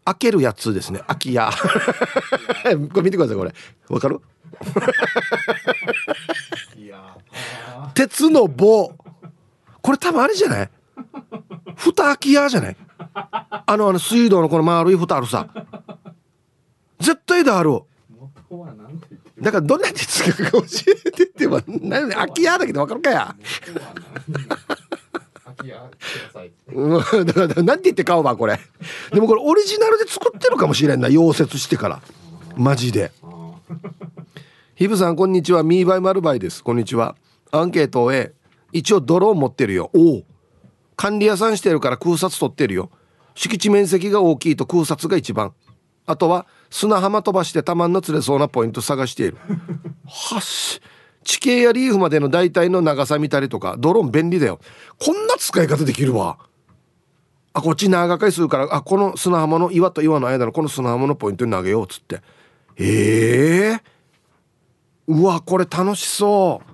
[0.06, 1.00] 開けるやつですね。
[1.08, 1.50] 空き家。
[2.94, 3.54] これ見てくださいこれ。
[3.90, 4.22] わかる？
[7.94, 8.94] 鉄の棒。
[9.82, 10.70] これ多分あれじゃない？
[11.76, 12.78] 蓋空き家じゃない？
[13.16, 15.48] あのあの水道のこの丸い蓋あるさ。
[17.00, 17.82] 絶対である
[19.42, 20.64] だからどんな手つくか教
[21.06, 23.36] えてってば何空き家だけど分かるかや。
[26.68, 27.24] う。
[27.24, 28.60] ん、だから何て言って買おうばこれ。
[29.12, 32.02] でもこれオリジナルで作ってるかもしれんな溶接してから。
[32.56, 33.12] マジで。
[34.76, 35.64] ヒブさんこんにちは。
[35.64, 36.64] ミーバイマルバイです。
[36.64, 37.16] こんにちは。
[37.52, 38.34] アンケート A
[38.72, 39.90] 一応ドローン持ってるよ。
[39.94, 40.24] おお
[40.96, 42.92] 管理屋さんしてるから空撮取ってるよ。
[43.34, 45.54] 敷地面積が大きいと空撮が一番。
[46.06, 49.38] あとは砂浜飛ばしてたまんの釣れそうなポイント探している。
[50.08, 50.82] はし。
[51.24, 54.60] 地形やリーフまでの大体の長さ見たりとかドローン便利だよ。
[54.98, 56.40] こんな使い方できるわ。
[57.54, 62.22] あこっち長かいするからあこの砂浜の岩と岩の間のこの砂浜のポイントに投げようっつって。
[62.78, 63.82] ええー、
[65.08, 66.72] うわこれ楽しそう。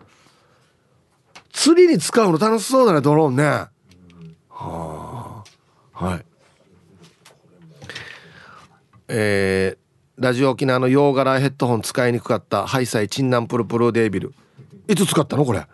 [1.52, 3.44] 釣りに使うの楽しそうだねドローンね。
[3.44, 3.70] は
[4.52, 5.44] あ。
[5.92, 6.26] はい。
[9.08, 9.87] えー、
[10.18, 14.34] ラジオ沖縄の洋柄ヘッドホン使いにくかったハイサイチンナンプルプルデービル。
[14.88, 15.68] いつ使ったのこれ？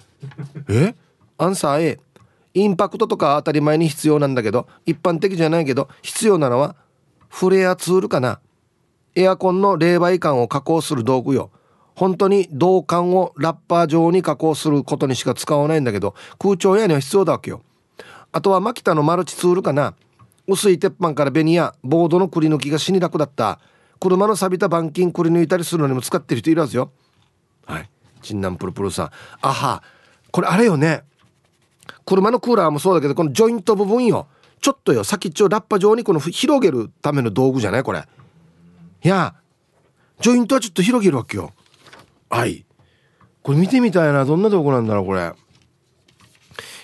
[0.67, 0.93] え？
[1.37, 1.99] アンサー A
[2.53, 6.75] インパクトとか当たり前に必要なんだけど一般的じゃないけど必要なのは
[7.29, 8.41] フレアツールかな。
[9.15, 11.49] エアコンの冷媒管を加工する道具よ。
[11.95, 17.61] 本当に銅管をラッパー状に加工することにしか使わないんだけど空調屋には必要だわけよ。
[18.33, 19.93] あとはマキタのマルチツールかな。
[20.49, 23.61] 薄い鉄板からベニヤボードのくり抜きが死に楽だった。
[24.03, 26.91] 車の錆びた板金くり抜いたりするのにも使ってる人いるはずよ。
[27.65, 27.89] はい。
[28.21, 29.11] チンナンプルプルさん。
[29.41, 29.81] あは
[30.29, 31.03] これあれよね。
[32.05, 34.27] 車のクーラーもそうだけどこのジョイント部分よ。
[34.59, 35.05] ちょっとよ。
[35.05, 37.83] 先っちょラッパ状にこの広げるための道具じゃない？
[37.83, 38.03] これ。
[39.03, 39.35] いや。
[40.19, 41.53] ジョイントはちょっと広げるわけよ。
[42.29, 42.65] はい。
[43.41, 44.25] これ見てみたいな。
[44.25, 45.31] どんなとこなんだろうこれ。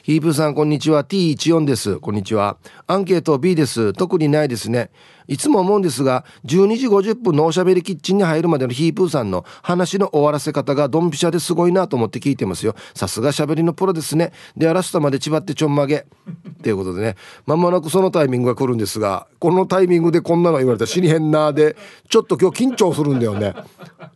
[0.03, 1.03] ヒープさんこんにちは。
[1.03, 1.99] T14 です。
[1.99, 2.57] こんにちは。
[2.87, 3.91] アンケート B です。
[3.93, 4.91] 特にないですね。
[5.27, 12.75] いつも思うんですが12時50分のおしゃべりキッチンに入るまでのヒープーさんの話の終わらせ方がドンピシャですごいなと思って聞いてますよ。
[12.95, 14.31] さすがしゃべりのプロですね。
[14.57, 15.97] ではラストまでちばってちょんまげ。
[15.97, 17.15] っていうことでね。
[17.45, 21.75] まもなくそのタイミングが来るんですがこのタイミングでこんなの言われたら死にへんなーで
[22.09, 23.53] ちょっと今日緊張するんだよね。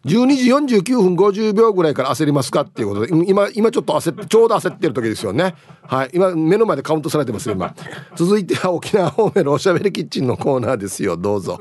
[0.05, 2.61] 12時49分50秒ぐらいから焦りますか？
[2.61, 5.53] っていうことで今今ちょっと焦ってちょうど焦ってる時ですよね。
[5.87, 6.11] はい。
[6.13, 7.75] 今目の前でカウントされてますよ今。
[8.15, 11.17] 続いては沖縄方面のおしゃべりキッチンのコーナーですよ。
[11.17, 11.59] どうぞ。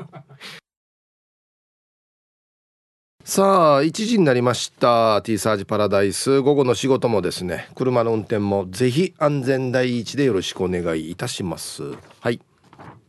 [3.24, 5.22] さあ1時になりました。
[5.22, 6.40] T サージパラダイス。
[6.40, 7.68] 午後の仕事もですね。
[7.76, 11.82] 車の運転もぜひ安全第一でよろしくお願いいたします。
[12.20, 12.40] はい。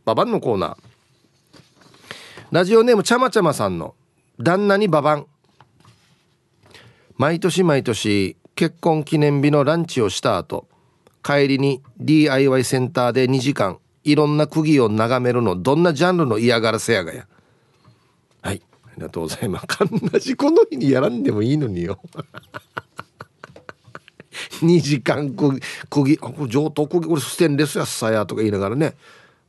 [0.04, 0.76] ババンのコーナー。
[2.52, 3.94] ラジオネームちゃまちゃまさんの
[4.38, 5.26] 旦那にババン。
[7.16, 10.68] 毎年毎年結婚記念日のランチをした後
[11.24, 17.26] 帰りに DIY センターで2時間いろんな釘を眺めるのどんなジャンルの嫌がらせやがや。
[18.42, 18.60] はい。
[18.84, 19.66] ありがとうございます。
[19.66, 21.98] かんなじこの日にやらんでもいいのによ。
[24.60, 25.58] 2時間く
[25.88, 28.94] くぎ上等くぎこれステンレスやさやとか言いながらね。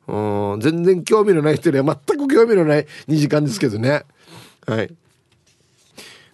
[0.08, 4.06] うん全然興味のない人には全く興味のない2時間ですけどね。
[4.66, 4.96] はい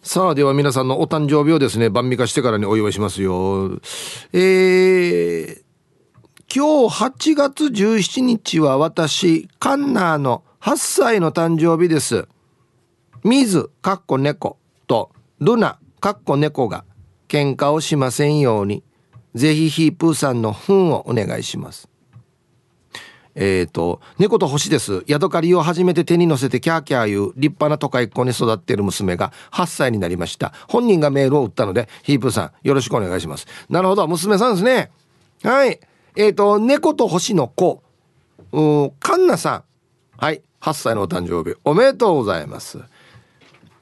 [0.03, 3.79] さあでは皆さんのお誕生日をですね晩味化してからにお祝いしますよ。
[4.33, 5.61] えー、
[6.51, 12.27] 今日8月17日は私カンナーの8歳の誕生日です。
[13.23, 16.83] ミズかっこ猫とルナかっこ猫が
[17.27, 18.83] 喧嘩をしませんように
[19.35, 21.90] ぜひヒープーさんの糞をお願いします。
[23.35, 25.03] えっ、ー、と猫と星です。
[25.07, 30.53] ヤドカリを初めて手に乗せてキャーキャー言う立派な都会っ子に育っている娘が8歳になりました。
[30.67, 33.47] 本人がメールを打ったのでヒープーさんよろしくお願いします。
[33.69, 34.91] なるほど娘さんですね。
[35.43, 35.79] はい。
[36.15, 37.81] えっ、ー、と猫と星の子。
[38.51, 39.63] うカンナさん。
[40.17, 40.41] はい。
[40.59, 41.55] 8歳のお誕生日。
[41.63, 42.79] おめでとうございます。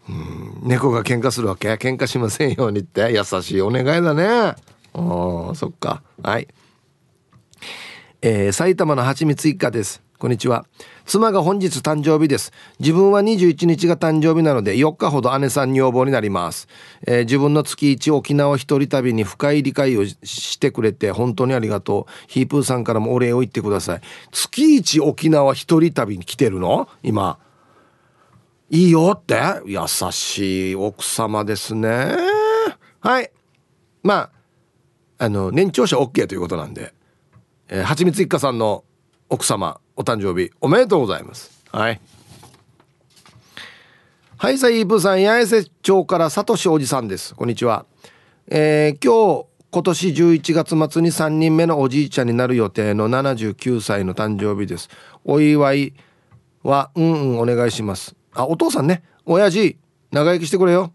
[0.07, 1.73] うん猫が喧嘩するわけ？
[1.73, 3.11] 喧嘩しませんようにって。
[3.11, 4.55] 優しいお願いだね。
[4.93, 6.01] あそっか。
[6.23, 6.47] はい。
[8.21, 10.03] えー、埼玉のはちみつ一家です。
[10.17, 10.65] こんにちは。
[11.05, 12.51] 妻が本日誕生日です。
[12.81, 16.67] 自分は21日が誕生日なので4日ほど姉さん女房になります、
[17.07, 22.11] えー、自分の月一沖縄一人旅に深い理解をしてくれて本当にありがとう。
[22.27, 24.01] ヒープーさんからもお礼を言ってください。
[24.33, 26.89] 月一沖縄一人旅に来てるの？
[27.01, 27.39] 今。
[28.69, 29.39] いいよって。
[29.65, 32.17] 優しい奥様ですね。
[32.99, 33.31] はい。
[34.03, 34.31] まあ
[35.19, 36.98] あの年長者 OK ということなんで。
[37.71, 38.83] えー、はちみつ一家さんの
[39.29, 41.63] 奥様お誕生日おめでとうございます。
[41.71, 42.01] はい。
[44.37, 47.35] はいさイープさん八重瀬町からさとしおじさんです。
[47.35, 47.85] こんにちは。
[48.47, 54.89] えー、今日今年11月末に3人目のおじいちゃんになる予定の79歳の誕生日です。
[55.23, 55.93] お祝い
[56.63, 58.15] はうんうんお願いします。
[58.33, 59.03] あお父さんね。
[59.27, 59.77] 親父
[60.11, 60.91] 長生きしてくれよ。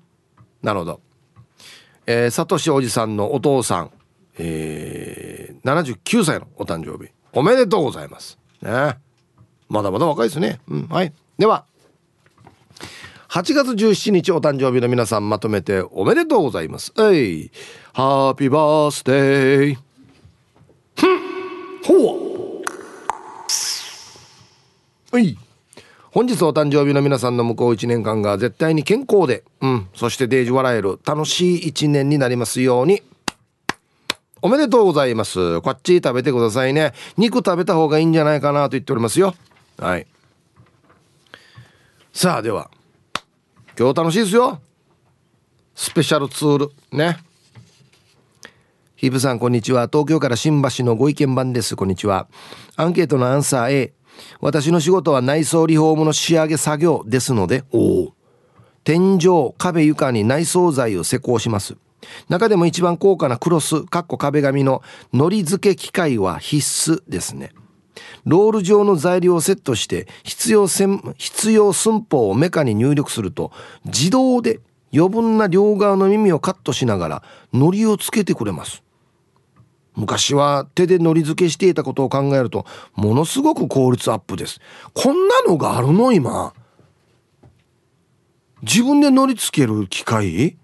[0.61, 1.01] なるほど。
[2.07, 3.91] えー、さとしおじさんのお父さん。
[4.39, 7.11] えー、79歳のお誕生日。
[7.33, 8.39] おめでとうございます。
[8.63, 8.97] ね。
[9.69, 10.61] まだまだ若いですね。
[10.69, 11.13] うんはい。
[11.39, 11.65] では
[13.29, 16.93] 8月17日お誕生日の皆さんまとめておめでとうございます。
[16.99, 17.51] えい。
[17.93, 19.79] ハッピーバースデー
[20.95, 21.19] ふん。
[21.83, 22.61] ほ
[25.13, 25.17] う。
[25.17, 25.37] はい。
[26.13, 33.03] 本日お誕生日の皆さんの向こう1年間が絶対に健康で、うん、そしてデージ笑える楽しい1年になりますように。
[34.45, 35.63] おめでとうございます。
[35.63, 36.93] こっち食べてくださいね。
[37.17, 39.35] 肉食べた方がいいんじゃないかなと言っておりますよ。
[39.79, 40.07] はい。
[42.13, 42.71] さあ、では。
[43.79, 44.61] 今日楽しいですよ。
[45.75, 46.71] スペシャルツール。
[46.93, 47.17] ね。
[48.97, 49.89] ヒブさん、こんにちは。
[49.91, 51.75] 東京から新橋のご意見番です。
[51.75, 52.29] こんにちは。
[52.77, 53.95] アンケートのアンサー A。
[54.43, 58.13] 私の仕事は内装リフォームの仕上げ作業ですので、おお。
[58.85, 61.79] 天井、壁床に内装材を施工します。
[62.29, 67.53] 中でも一番高価なクロス、かっこ壁紙の糊付け機械は必須ですね。
[68.25, 73.53] ロール状の材料をセットして必要必要寸法をメカに入力すると
[73.85, 74.61] 自動で
[74.93, 78.83] 余分な両側の耳をカットしながら糊をつけてくれます。
[79.95, 84.61] 昔は手で糊付けしていたことを考えるとものすごく効率アップです。
[84.93, 86.53] こんなのがあるの今？
[88.63, 90.57] 自分で糊付ける機械？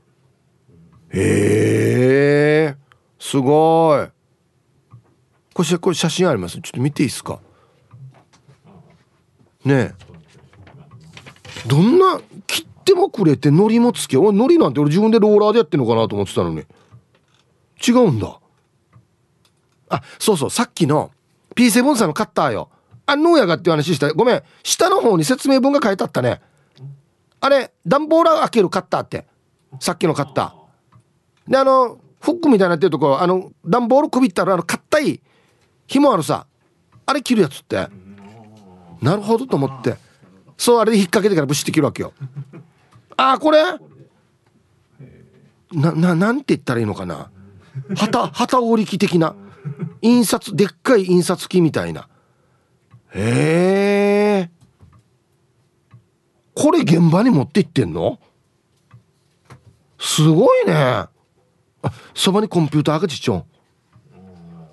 [1.13, 2.77] へえ
[3.19, 4.09] すごい。
[5.53, 6.61] これこれ写真あります？
[6.61, 7.41] ちょっと見ていいですか？
[9.65, 9.95] ねえ。
[11.67, 16.65] どんな切ってもくれて海苔もつけお海苔なんて俺自分でローラーでやってんのかなと思ってたのに。
[17.87, 18.39] 違うんだ。
[19.91, 20.51] あそうそう。
[20.51, 21.11] さっきの
[21.55, 22.71] P7 さんのカッターよ。
[23.07, 24.13] あノーヤがって話した。
[24.15, 24.43] ごめん。
[24.63, 26.41] 下の方に説明文が書いてあったね。
[27.41, 29.27] あれ段ボール開けるカッターって。
[29.81, 30.60] さっきのカッター。
[31.51, 35.21] であのフックみたいになってるとこあの段ボールくびったらあの硬い
[35.87, 36.47] 紐あるさ。
[37.05, 37.89] あれ切るやつって。
[39.03, 39.97] なるほどと思って。
[40.57, 42.13] そうあれで引っ掛けてからブシって切るわけよ。
[43.17, 43.65] ああこれ？
[45.73, 47.31] なななんて言ったらいいのかな。
[47.97, 49.35] 旗旗織り機的な。
[50.03, 52.09] 印刷でっかい印刷機みたいな。
[53.13, 54.51] へえ
[56.55, 58.21] これ現場に持って行ってんの？
[59.99, 61.07] すごいね。
[62.21, 63.45] そばにコンピューターがちっちょん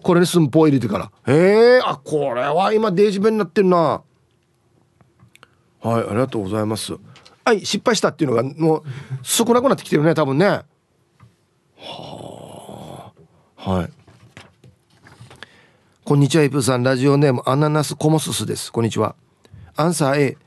[0.03, 1.33] これに寸法入れてから。
[1.33, 3.77] へえあこれは今デージ弁になってるな。
[3.77, 4.03] は
[5.83, 6.97] いありがとうございます。
[7.45, 8.83] はい失敗したっていうのがもう
[9.23, 10.45] 少なくなってきてるね多分ね。
[11.77, 13.13] は
[13.57, 13.71] あ。
[13.71, 13.89] はい。
[16.03, 16.83] こんにちはイプさん。
[16.83, 18.73] ラジオネームアナナスコモススです。
[18.73, 19.15] こんにちは。
[19.77, 20.37] アンサー A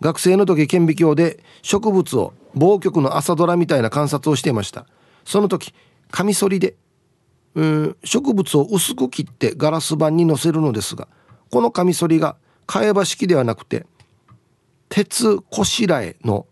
[0.00, 4.86] 学生の時顕微鏡で植物を某局の朝ドラみたいな観察をしていました。
[5.26, 5.74] その時
[6.16, 6.76] カミソリで
[7.56, 11.08] えー植物を薄く切ってガラス板に乗せるのですが
[11.50, 12.36] このカミソリが
[12.66, 13.84] 替え刃式ではなくて
[14.88, 16.46] 鉄こしらえの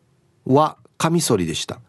[0.45, 1.81] 和カミソリでした。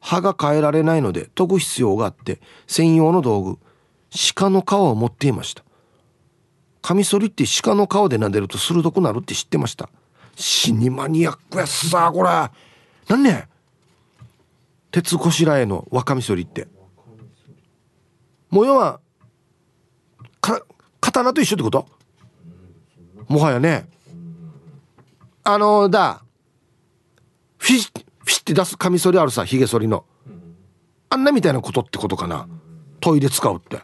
[0.00, 3.58] 刃が変えられないので研ぐ必要があって専用の道具
[4.34, 5.64] 鹿の皮を持っていました。
[6.82, 9.88] カミソリって鹿の皮で撫でると鋭くなるって知ってました。
[10.36, 12.28] 死にマニアックやっさこれ。
[13.08, 13.48] 何ね
[14.90, 16.68] 鉄こしらえの和カミソリって。
[18.50, 19.00] 模様は
[20.40, 20.60] か
[21.00, 21.86] 刀と一緒ってこと？
[23.28, 23.88] もはやね。
[25.44, 26.22] あのだ
[27.58, 30.04] フィッフィッって出すカミソリあるさひげ剃りの。
[31.10, 32.48] あんなみたいなことってことかな。
[33.00, 33.80] トイレ使うって。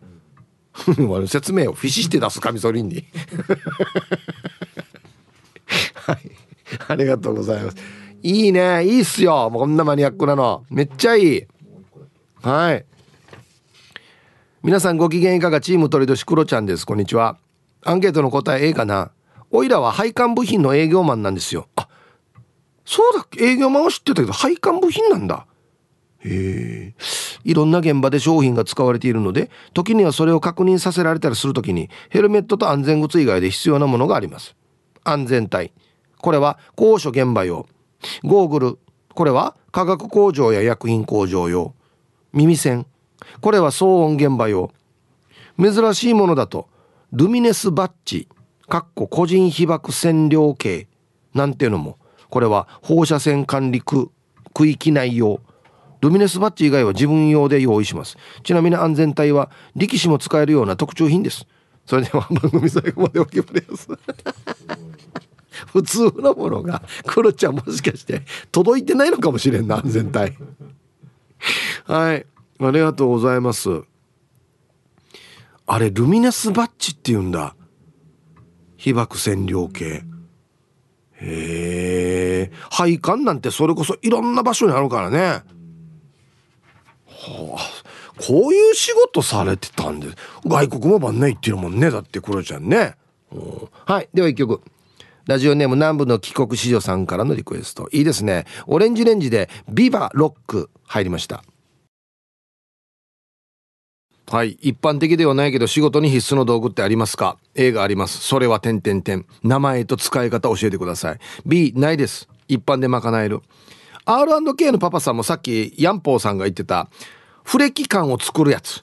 [1.09, 3.05] 俺説明をフィシして出すカミソリに。
[5.95, 6.19] はい。
[6.89, 7.77] ありがとうございます。
[8.23, 8.85] いいね。
[8.85, 9.49] いいっすよ。
[9.51, 10.65] もうこんなマニアックなの。
[10.71, 11.47] めっちゃいい。
[12.43, 12.85] はい。
[14.65, 16.87] 皆さんご機嫌いかがチーム鳥年クロちゃんです。
[16.87, 17.37] こんにちは。
[17.83, 19.11] アンケートの答え A かな。
[19.51, 21.69] おいらは配管部品の営業マンなんですよ。
[21.77, 21.87] あ
[22.87, 25.47] そうだ営業マンは知ってたけど配管部品なんだ。
[26.21, 26.95] へえ。
[27.45, 34.57] いろんな現場で商品が使われているので時にはそれを確認させられたりする時にヘルメットと安全靴以外で必要なものがあります。
[35.05, 35.73] 安全帯。
[36.17, 37.67] これは高所現場用。
[38.23, 38.79] ゴーグル。
[39.15, 41.75] これは化学工場や薬品工場用。
[42.33, 42.87] 耳栓。
[43.41, 44.73] これは騒音現場用
[45.59, 46.69] 珍しいものだと
[47.13, 48.29] ルミネスバッジ
[48.69, 50.89] かっこ個人被爆線量計
[51.33, 51.99] なんていうのも
[52.31, 54.11] これは放射線管理区
[54.55, 55.41] 区域内用。
[56.01, 58.17] ルミネスバッジ以外は自分用で用意します。
[58.45, 61.47] ちなみに安全帯は力士も使えるような特注品です。
[61.87, 63.89] それでは番組最後までお決まりです。
[65.73, 68.23] 普通のものがクロちゃんもしかして
[68.53, 70.37] 届いてないのかもしれんな安全帯。
[71.85, 72.27] はい。
[72.61, 73.83] ありがとうございます。
[75.67, 77.57] あれルミネスバッジって言うんだ。
[78.77, 80.03] 被爆線量計
[81.15, 82.53] へえ。
[82.71, 85.19] 配管なんてそれこそいろんな場所にあるからね。
[87.07, 87.85] はあ。
[88.21, 90.09] こういう仕事されてたんで
[90.45, 92.95] 外国も番ないっていうもんねだってクロちゃんね。
[93.87, 94.61] はいでは一曲。
[95.27, 97.89] ラジオネーム南部の帰国子女さんからのリクエスト。
[97.91, 98.45] いいですね。
[98.67, 101.43] オレンジレンジでビバロック入りました。
[104.35, 104.59] はい。
[104.61, 108.19] 一般的ではないけど仕事に必須の道具ってありますか？A があります。
[108.19, 109.27] それは点々点。
[109.45, 111.21] 名前と使い方教えてください。
[111.47, 112.29] B ないです。
[112.49, 113.43] 一般で賄える。
[114.05, 116.89] R&K のパパさんもさっきヤンポーさんが言ってた
[117.45, 118.83] フレキ感を作るやつ。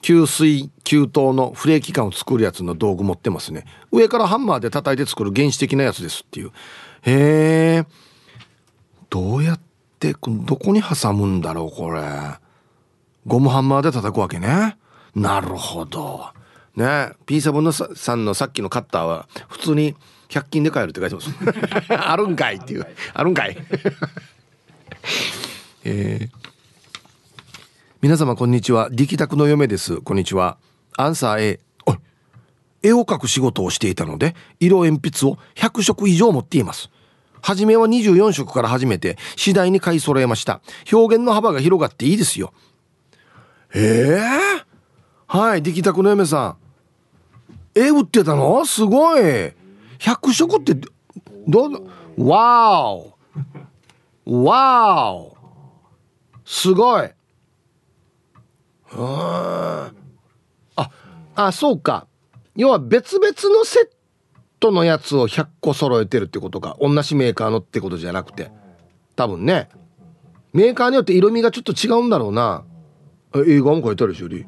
[0.00, 3.66] 給水給湯のフレキ感を作るやつの道具持ってますね。
[3.92, 6.52] 上からハンマーで叩いて作る原始的なやつですっていう。
[7.02, 7.86] へえ
[9.10, 9.60] どうやっ
[9.98, 12.00] てどこに挟むんだろうこれ。
[13.30, 14.76] ゴムハンマーで叩くわけね。
[15.14, 16.30] なるほど。
[16.74, 17.12] ね。
[17.26, 19.94] P7 のさんのさっきのカッターは普通に
[20.30, 21.30] 100均で買えるって書いてます。
[21.94, 22.86] あるんかいっていう。
[23.14, 23.56] あるんかい。
[25.84, 26.30] えー。
[28.00, 28.88] 皆様こんにちは。
[28.90, 29.98] 力宅の嫁です。
[29.98, 30.56] こんにちは。
[30.96, 31.60] アンサー A
[32.82, 36.90] 絵を描く仕事をしていたので色鉛筆を100色以上持っています。
[37.42, 40.60] 初めは24色から始めて次第に買い揃えました。
[40.92, 42.52] 表現の幅が広がっていいですよ。
[43.74, 44.64] ええ
[45.26, 46.56] はい力宅の嫁さ
[47.74, 47.78] ん。
[47.78, 48.64] 絵売ってたの？
[48.64, 49.22] すごい。
[49.98, 50.74] 100色って
[51.46, 53.12] どうわー
[54.26, 55.36] おわーお
[56.44, 57.10] すごい。
[58.92, 59.92] あ
[60.76, 60.90] あ
[61.36, 62.08] あそうか。
[62.56, 63.88] 要は別々のセッ
[64.58, 66.76] トのやつを100個揃えてるってことか。
[66.80, 68.50] 同じメーカーのってことじゃなくて。
[69.14, 69.68] 多分ね。
[70.52, 72.64] メーカーによって色味がちょっと違うんだろうな。
[73.34, 74.38] 映画も書いてあるしより。
[74.38, 74.46] へ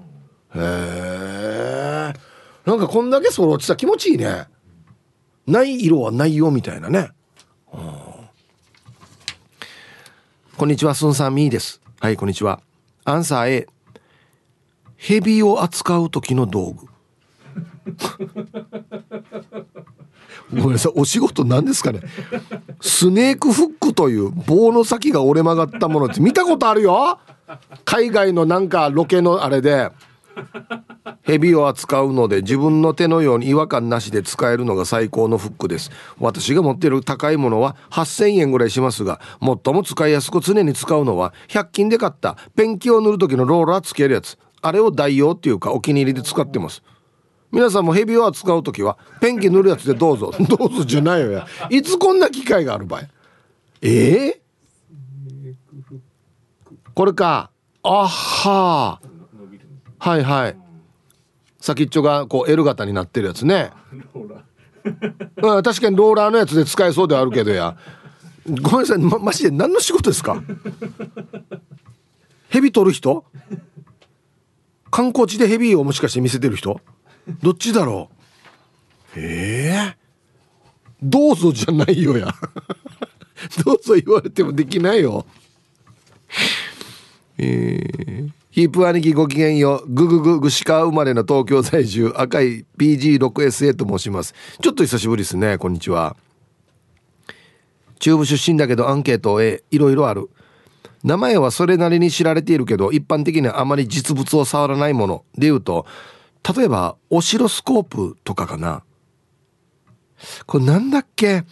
[0.56, 2.12] え。
[2.70, 4.46] んかこんだけ揃ってた気持ちいいね。
[5.46, 7.10] ない色はないよみたいなね、
[7.72, 7.80] うん、
[10.56, 11.80] こんにちはすんさんみーです。
[12.00, 12.60] はいこんにちは。
[13.04, 13.66] アンサー A
[14.96, 16.86] ヘビを扱う時の道具。
[20.54, 22.00] ごめんなさいお仕事何ですかね。
[22.80, 27.18] スネークフックという棒の先が折れ曲がったものって見たことあるよ。
[27.84, 29.90] 海外のなんかロケのあれで
[31.22, 35.90] ヘビを扱うので自分の手のように違和感なしで使えるのが最高のフックです。
[36.18, 44.38] 私が持っている高いものは8000円ぐらいしますが最も使いやすく常に使うのは100均で買ったペンキを塗る時のローラーつけるやつ。
[44.64, 46.82] あれを代用っていうかお気に入りで使ってます。
[47.50, 50.32] 皆さんもヘビを扱う時はペンキ塗るやつでどうぞ。
[50.48, 51.46] どうぞじゃないよや。
[51.70, 53.02] いつこんな機会がある場合
[53.82, 54.41] ええー、
[56.94, 57.50] これか。
[57.82, 59.00] あは
[59.98, 60.56] はいはい。
[61.60, 63.70] 先っちょがこう L 型になってるやつね。
[64.84, 67.76] うん確かにローラーのやつで使えそうではあるけどや。
[68.46, 68.98] ごめんなさい。
[68.98, 70.42] まマジで何の仕事ですか？
[72.48, 73.24] ヘビ取る人？
[74.90, 76.80] 観光地でヘビをもしかして見せてる人？
[77.42, 78.10] どっちだろ
[79.16, 79.20] う？
[79.20, 79.96] ええ
[81.00, 82.34] どうぞじゃないよや。
[83.64, 85.24] どうぞ言われてもできないよ
[87.42, 88.30] えー。
[88.50, 89.86] ヒープ兄貴ごきげんよう。
[89.88, 92.12] ぐぐぐぐしか生まれの東京在住。
[92.16, 94.34] 赤い PG6SA と申します。
[94.60, 95.58] ちょっと久しぶりですね。
[95.58, 96.16] こんにちは。
[97.98, 99.64] 中部出身だけどアンケートへ。
[99.70, 100.28] いろいろある。
[101.02, 105.24] 名前はそれなりに知られているけど一般的にはあまり実物を触らないもの。
[105.34, 105.86] で言うと
[106.56, 108.84] 例えばオシロスコープとかかな。
[110.46, 111.44] これなんだっけ？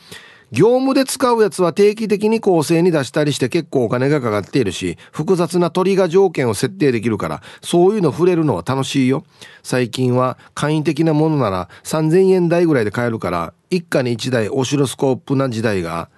[0.52, 9.24] 業務で使うやつは定期的に構成に出したりして結構お金がかかっているし複雑なトリガー条件を設定できるからそういうの触れるのは楽しいよ。
[9.62, 16.08] 最近は簡易的なものなら3000円台ぐらいで買えるから一家に一台オシロスコープな時代が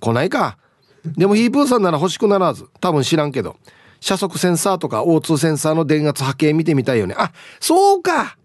[0.00, 0.56] 来ないか。
[1.04, 3.56] でもヒープーさんなら欲しくならず多分知らんけど
[4.00, 7.14] 車速センサーとか O2 センサーの電圧波形見てみたいよね。
[7.18, 8.36] あそうか。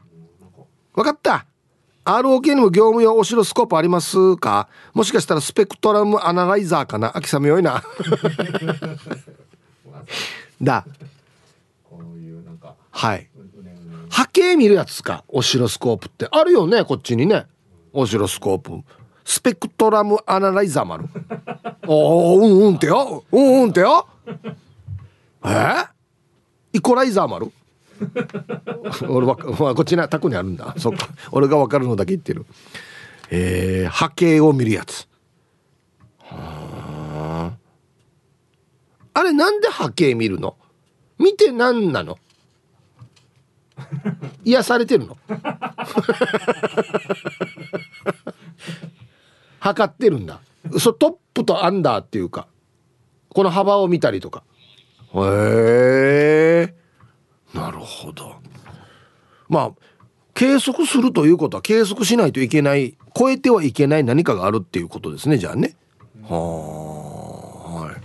[0.93, 1.45] わかった。
[2.06, 4.68] ROK にも業務用オシロスコープありますか？
[4.93, 7.18] もしかしたらスペクトラムアナライザーかな？
[7.18, 7.84] 秋雨よいな。
[10.62, 10.86] だ。
[12.91, 13.28] はい。
[14.10, 15.24] 波形見るやつか？
[15.28, 16.28] オシロスコープって。
[16.32, 17.47] あるよねこっちにね。
[17.91, 18.82] オシロスコープ。
[19.24, 21.06] スペクトラムアナライザーもある。
[21.88, 23.24] おおうんうんってよ。
[23.32, 24.08] うんうんってよ。
[25.43, 25.86] え？
[26.74, 27.51] イコライザーもある？
[29.08, 30.74] 俺わかまあこっちなタコにあるんだ。
[30.78, 31.08] そっか。
[31.32, 32.46] 俺が分かるのだけ言ってる。
[33.30, 35.08] えー、波形を見るやつ。
[36.20, 37.58] はあ。
[39.14, 40.58] あれなんで波形見るの？
[41.18, 42.18] 見て何なの？
[44.43, 45.18] 癒されてるの？
[49.60, 50.41] 測ってるんだ。
[50.80, 52.48] そトップとアンダーっていうか。
[53.30, 54.43] この幅を見たりとか。
[55.14, 56.76] へえ
[57.56, 58.36] なるほど。
[59.47, 59.72] まあ
[60.34, 65.76] 計測するということは計測しないといけない超えてはいけない何かがあるっていうことですねじゃあね。
[66.24, 67.95] はあはい。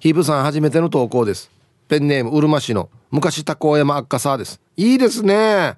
[0.00, 1.50] ヒープさん初めての投稿です。
[1.88, 4.60] ペンネームうるま市の昔高尾山赤沢です。
[4.76, 5.76] いいですね。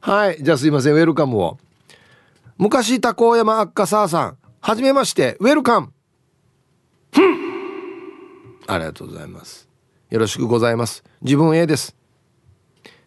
[0.00, 0.42] はい。
[0.42, 1.58] じゃあすいませんウェルカムを。
[2.58, 5.92] 昔高尾山赤沢さんはじめましてウェルカム。
[7.12, 7.40] ふん。
[8.66, 9.69] ありがとうございます。
[10.10, 11.04] よろしくございます。
[11.22, 11.94] 自分 A です。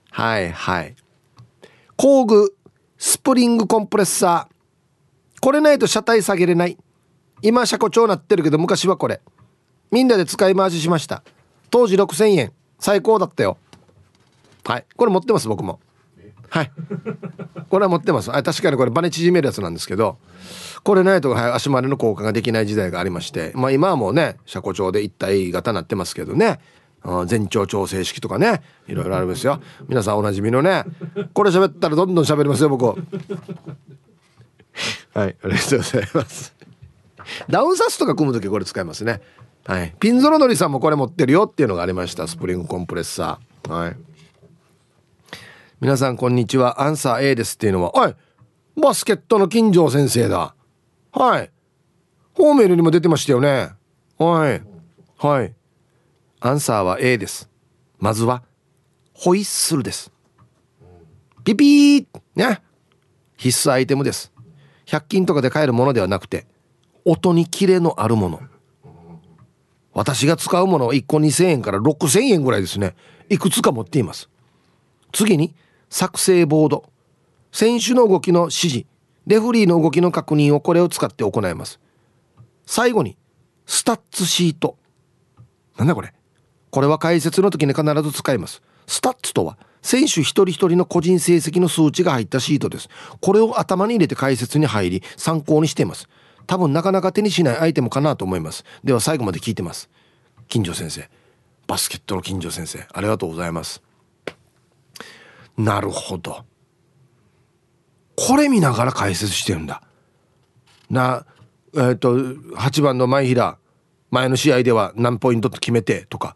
[0.10, 0.96] はいはい。
[1.98, 2.56] 工具
[2.98, 5.42] スプリングコンプレッサー。
[5.42, 6.78] これないと車体下げれない。
[7.42, 9.20] 今車庫長なってるけど昔はこれ。
[9.92, 11.24] みんなで使い回ししました。
[11.70, 12.54] 当時6000円。
[12.80, 13.58] 最高だったよ。
[14.64, 14.86] はい。
[14.96, 15.82] これ持ってます僕も。
[16.50, 16.72] はい。
[17.70, 18.32] これは持ってます。
[18.34, 20.18] あ確かにこれバネ縮めるやつなんですけど。
[20.84, 23.52] これないと、足回りの効果ができない時代がありまして。
[23.56, 26.60] まあ今はもうね車庫長で一体型になってますけどね。
[27.26, 28.62] 全長調整式とかね。
[28.88, 29.62] いろいろあるんですよ。
[29.88, 30.86] 皆さんおなじみのね。
[31.34, 32.98] これ喋ったらどんどん喋りますよ僕はい
[35.16, 36.56] ありがとうございます。
[37.50, 39.22] ダウンサスとか組む時これ使いますね。
[39.66, 39.96] はい。
[40.00, 42.28] ピンゾロノリさんもこれ持ってるよっていうのがありました。
[42.28, 43.72] スプリングコンプレッサー。
[43.72, 43.96] はい。
[45.80, 46.82] 皆さんこんにちは。
[46.82, 48.16] アンサー A ですっていうのはおい
[48.82, 50.56] バスケットの金城先生だ。
[51.12, 51.52] はい。
[52.36, 53.70] フォーメルにも出てましたよね。
[54.18, 54.62] はい。
[55.18, 55.54] はい。
[56.46, 57.50] アンサーは A です。
[58.00, 58.44] まずは
[59.14, 60.12] ホイッスルです。
[61.46, 62.62] ピピーね。
[63.38, 64.34] 必須アイテムです。
[64.88, 66.46] 100均とかで買えるものではなくて
[67.06, 68.42] 音にキレのあるもの。
[69.94, 72.94] 私が使うものは1個2000円から6000円ぐらいですね。
[73.30, 74.30] いくつか持っています。
[75.14, 75.56] 次に
[75.90, 76.84] 作成ボード。
[77.54, 78.86] 選手の動きの指示。
[79.28, 81.80] レフリーの動きの確認をこれを使って行います。
[82.66, 83.16] 最後に
[83.66, 84.78] スタッツシート。
[85.78, 86.14] なんだこれ？
[86.74, 88.64] これは解説の時に必ず使います。
[88.88, 92.90] スタッツとは選手一人一人の個人成績の数値が入ったシートです。
[93.22, 96.10] これを頭に入れて解説に入り参考にしています。
[96.48, 98.66] 多分なかなか手にしないアイテムかなと思います。
[98.84, 99.88] では最後まで聞いてます。
[100.48, 101.08] 金城先生。
[101.68, 102.88] バスケットの金城先生。
[102.92, 103.84] ありがとうございます。
[105.56, 106.44] なるほど。
[108.16, 109.84] これ見ながら解説してるんだ。
[110.90, 111.24] な
[111.76, 113.60] えっ、ー、と8番の前平。
[114.10, 116.36] 前の試合では何ポイントと決めてとか。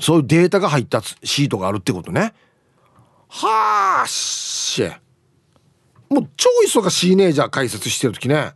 [0.00, 2.32] そういうデータが入ったシートがあるってことね。
[3.28, 4.82] はあし
[6.08, 8.54] もう超忙しいねじゃあ解説してる時ね。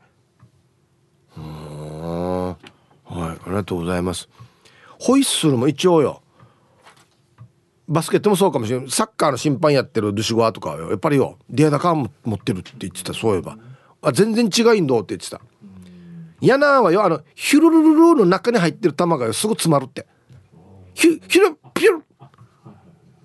[1.37, 2.57] うんはい
[3.15, 4.29] ありがとうございます。
[4.99, 6.23] ホイッスルも一応よ。
[7.87, 13.13] バスケットもそうかもしれないサッカーの審判やってるドゥシゴワとかはやっぱりよデータカー持ってるって言ってた。
[13.13, 13.59] そういえば。
[14.03, 15.41] あ全然違いんだって言ってた。
[16.41, 20.07] ヤナーはよあのヒュルルルルの中に入ってる球がよすぐ詰まるって。
[20.95, 22.05] ヒュヒュピュル。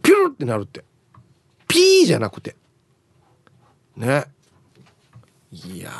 [0.01, 0.83] ピュルってなるって。
[1.67, 2.55] ピーじゃなくて。
[3.95, 4.25] ね。
[5.51, 5.91] いや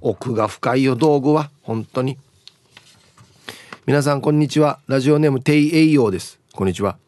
[0.00, 1.50] 奥が深いよ道具は。
[1.62, 2.18] 本当に。
[3.86, 4.80] 皆さんこんにちは。
[4.86, 6.40] ラジオネームテイエイヨーです。
[6.54, 6.98] こんにちは。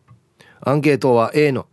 [0.60, 1.66] アンケートは A の。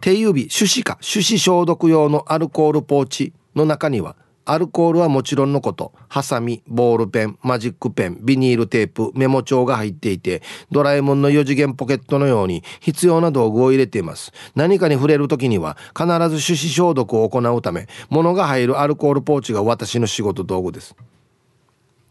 [0.00, 0.98] 手指手指か。
[1.00, 4.16] 手指消毒用のアルコールポーチの中には
[4.46, 5.92] アルコールはもちろんのこと。
[6.08, 14.32] ハサミボールペンマジックペンビニールテープメモ帳が入っていてドラえもんの4次元ポケットのように必要な道具を入れています。
[14.54, 20.94] 何かに触れる時には必ず手指消毒を行うため物が入るアルコールポーチが私の仕事道具です。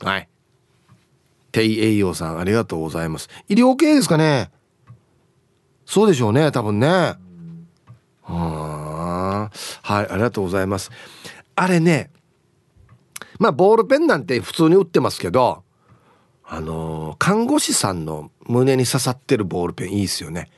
[0.02, 0.28] はい。
[1.52, 3.30] 低栄養さんありがとうございます。
[3.48, 4.50] 医療系ですかね。
[5.86, 6.88] そうでしょうね多分ね。
[6.88, 7.18] は
[8.24, 9.50] あ
[9.82, 10.90] はいありがとうございます。
[11.56, 12.10] あれね
[13.44, 15.66] まあボールペンなんて普通に売ってますけど
[16.46, 20.50] あのー、看護師さんの胸に刺さってるボールペンいいですよね。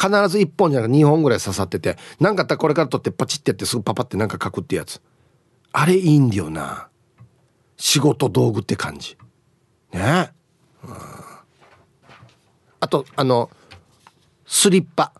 [0.00, 5.00] 必ず1本じゃなくて2本ぐらい刺さってて何かあったらこれから取ってパチッてやってすぐパパってなんか書くってやつ。
[5.72, 6.88] あれいいんだよな。
[7.76, 9.16] 仕事道具って感じ。
[9.92, 10.30] ね、
[10.84, 10.94] うん、
[12.78, 13.50] あとあの
[14.46, 15.12] スリッパ。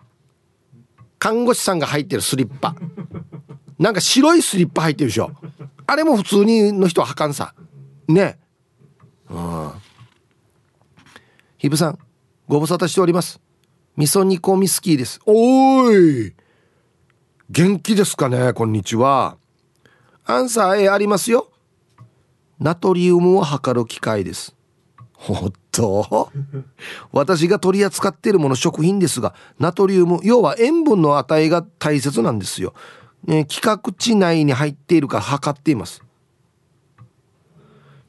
[1.19, 2.77] 看護師さんが入ってるスリッパ。
[3.81, 5.33] なんか白いスリッパ入ってるでしょ。
[5.87, 7.55] あれも普通にの人は履かんさ。
[8.09, 8.39] ね。
[9.29, 9.73] うん。
[11.59, 11.99] ひぶさん
[12.49, 13.41] ご無沙汰しております。
[13.97, 15.21] 味噌煮込みスキーです。
[15.27, 16.35] おーい。
[17.51, 19.37] 元気ですかねこんにちは。
[20.25, 21.51] アンサー A ありますよ。
[22.59, 24.57] ナトリウムを測る機械です。
[25.13, 26.31] ほっと。
[27.13, 32.75] 私が取り扱っているもの食品ですがナトリウム要は塩分の値が大切なんですよ、
[33.27, 36.03] ね、規格値内に入っているか測っています。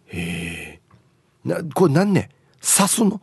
[0.07, 0.80] へ
[1.47, 2.30] えこれ何ね？
[2.61, 3.22] 刺すの？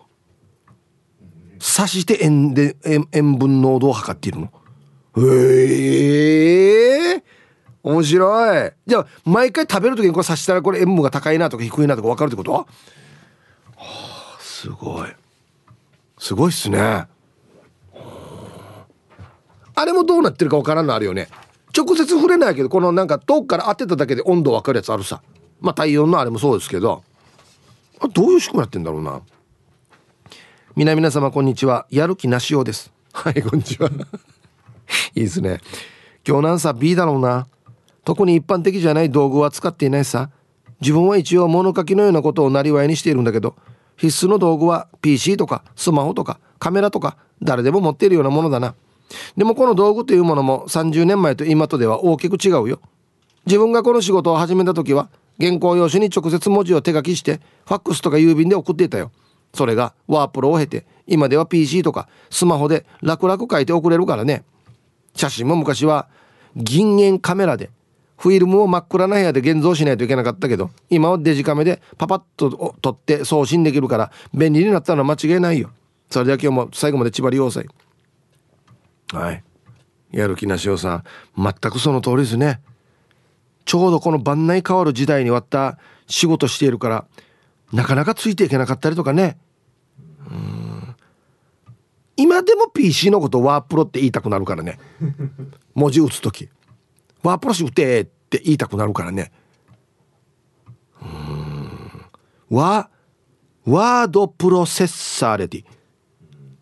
[1.58, 4.50] 刺して塩で塩塩分濃度を測っているの？
[5.16, 7.24] へえ
[7.82, 8.72] 面白い。
[8.86, 12.52] じゃあ毎回食べる時にこれ刺したらこれ塩分が高いなとか低いなとか分かるってこと？
[12.52, 12.66] は
[13.76, 15.08] あすごい。
[16.18, 17.06] すごいっすね。
[19.74, 21.28] あれもどうなってるか分からんのあるよね。
[21.76, 25.22] 直接触れないけどこのなんか遠くから当てただけで温度分かるやつあるさ。
[25.60, 27.02] まあ体温のあれもそうですけど。
[28.00, 29.22] あどういう仕組みやってんだろうな。
[30.76, 31.86] 皆皆様こんにちは。
[31.90, 32.92] やる気なしおです。
[33.12, 33.88] はいこんにちは。
[35.14, 35.60] いいですね。
[36.26, 37.46] 今日なんさ B だろうな。
[38.04, 40.30] 特に一般的じゃない道具は使っていないさ。
[40.80, 43.54] 自分は一応物書きのようなことをなりわいにしているんだけど
[43.96, 48.74] 必須の道具は PC とかスマホとかカメラとか誰でも持っているようなものだな。
[49.36, 52.80] でもこの道具というものも30年前と今とでは大きく違うよ。
[53.46, 55.08] 自分がこの仕事を始めた時は
[55.40, 59.10] 原稿用紙に直接文字を手書きしてファックスとか郵便で送っていたよ。
[59.54, 64.44] それがワープロを経て今では PC とかスマホで楽々書いて送れるからね。
[65.14, 66.08] 写真も昔は
[66.56, 67.70] 銀塩カメラで
[68.16, 75.70] フィルムを真っ暗な部屋で現像しないといけなかったけど今はデジカメでパパッと撮って送信できるから便利になったのは間違いないよ。
[76.08, 77.66] それでは今日も最後まで千葉利用祭。
[79.12, 79.44] はい。
[80.10, 81.04] やる気なしおさん
[81.36, 82.60] 全くその通りですね。
[83.64, 87.06] ちょうどこの番内変わる時代に割った仕事しているから
[87.72, 89.38] なかなかついていけなかったりとかね。
[90.30, 90.96] うん。
[92.16, 94.78] 今でも PC のことワープロって言いたくなるからね。
[95.74, 96.50] 文字打つ時。
[97.22, 99.32] ワープロシ打てって言いたくなるからね。
[101.00, 102.06] うん。
[102.50, 102.90] ワ、
[103.64, 105.64] ワードプロセッサーでしょ。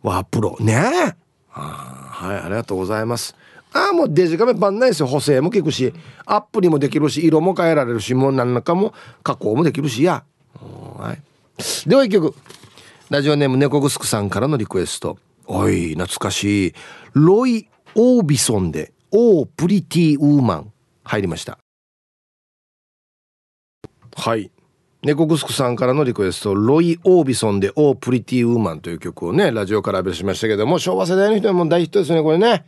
[0.03, 1.16] ワープロね。
[1.53, 3.34] あはいありがとうございます。
[3.72, 5.06] ああもうデジカメ版ないですよ。
[5.06, 5.94] 補正も効くし
[6.26, 8.92] アップにもできるし色も変えられるしもう何らかも
[9.22, 10.22] 加工もできるしや。
[10.98, 11.22] はい。
[11.88, 12.34] では一曲。
[13.08, 15.16] ラジオネーム猫ぐすくさんからのリクエスト。
[15.46, 16.74] おい懐かしい。
[17.14, 21.58] ロイ・オービソンで「オー・プリティ・ウーマン」入りました。
[24.14, 24.50] はい。
[25.03, 32.66] 猫ぐすくさんからのリクエストロイ・オービソンで「オープリティウーマン」という曲をねラジオから浴びしましたけども昭和世代の人はもう大ヒットですねこれね。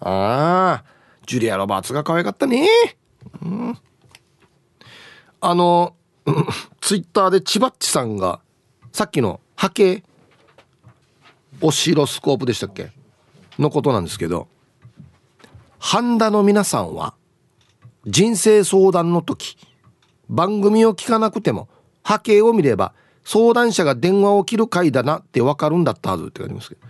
[0.00, 0.84] ああ
[1.26, 2.68] ジュリア・ロバーツが可愛かったね。
[3.42, 3.78] うん。
[5.40, 5.94] あの
[6.82, 8.40] ツイッターで千葉っちさんが
[8.92, 10.02] さっきの波形
[11.62, 12.92] オシロスコープでしたっけ？
[13.58, 14.48] のことなんですけど
[15.78, 17.14] 半田の皆さんは
[18.06, 19.56] 人生相談の時
[20.28, 21.68] 番組を聞かなくても
[22.02, 22.92] 波形を見れば
[23.24, 26.80] 相談者が電話を切る回だなって分かるんだったはずって書いてますけど。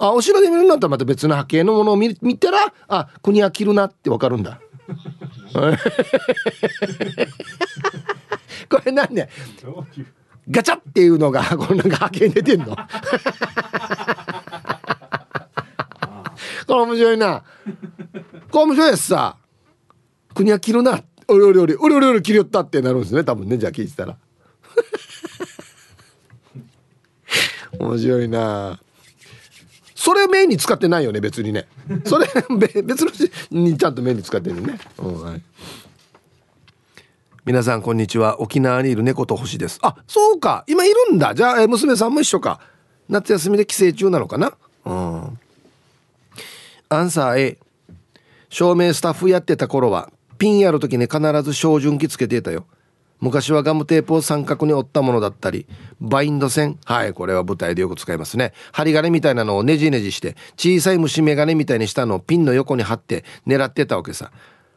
[0.00, 4.60] あ後ろで見るんだったらまた別の波形のものを見見たらあ国は切るなって分かるんだ。
[8.68, 9.28] これなんで？
[10.50, 12.76] ガチャっていうのがこのなんか波形に出てんの？
[12.76, 12.82] こ
[16.74, 17.42] れ面白いな。
[18.50, 19.36] これ面白いやつさ。
[20.34, 24.16] 国は切るなおりおりおりおりおりおり切りよったってなるんですね多分ねじゃあ聞いてたら。
[27.78, 28.80] 面白いな。
[29.94, 31.68] それメインに使ってないよね別にね。
[32.06, 32.26] それ
[32.82, 33.10] 別の
[33.50, 35.42] にちゃんとメインに使ってるね、うんはい、
[37.44, 38.40] 皆さんこんにちは。
[38.40, 39.78] 沖縄にいる猫と星です。
[39.82, 40.64] あそうか。
[40.66, 41.34] 今いるんだ。
[41.34, 42.60] じゃあ娘さんも一緒か。
[43.08, 44.54] 夏休みで帰省中なのかな。
[44.86, 45.38] うん。
[46.88, 47.58] アンサー A
[48.48, 52.66] 照明スタッフやってた頃はピンやる時に必ず照準器つけてたよ。
[53.20, 55.66] 昔はガムテープを三角に折ったものだったり
[56.00, 56.78] バインド線。
[56.84, 58.52] はいこれは舞台でよく使いますね。
[58.72, 64.30] 針金みたいなのをねじねじして小さい虫眼鏡みたいにしたのをピンの横に貼って狙ってたわけさ。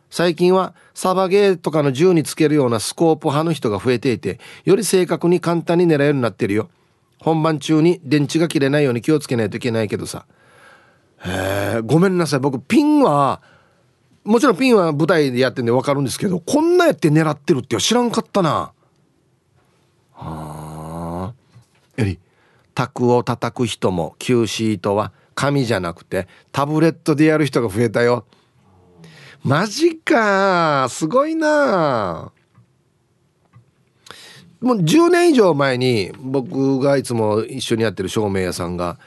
[0.10, 6.70] 最近はサバゲーとかの銃につけるようなスコープ派の人が増えていてより正確に簡単に狙えるようになってるよ。
[7.20, 10.26] 本番中に電池が切れないように気をつけないといけないけどさ。
[11.24, 12.40] へえごめんなさい。
[12.40, 13.44] 僕ピンは
[14.24, 18.72] もちろんピンは舞台でやってんで分かるんですけどこんなやって狙ってるって知らんかったな。
[20.14, 21.34] はあ。
[21.98, 22.20] より
[22.76, 28.26] 卓を叩く人も Q シートは紙じゃなくてタブレットでやる人が増えたよ。
[29.44, 30.88] マジか。
[30.90, 32.32] すごいな。
[34.62, 39.00] もう10年以上前に僕がいつも一緒にやってる照明屋さんが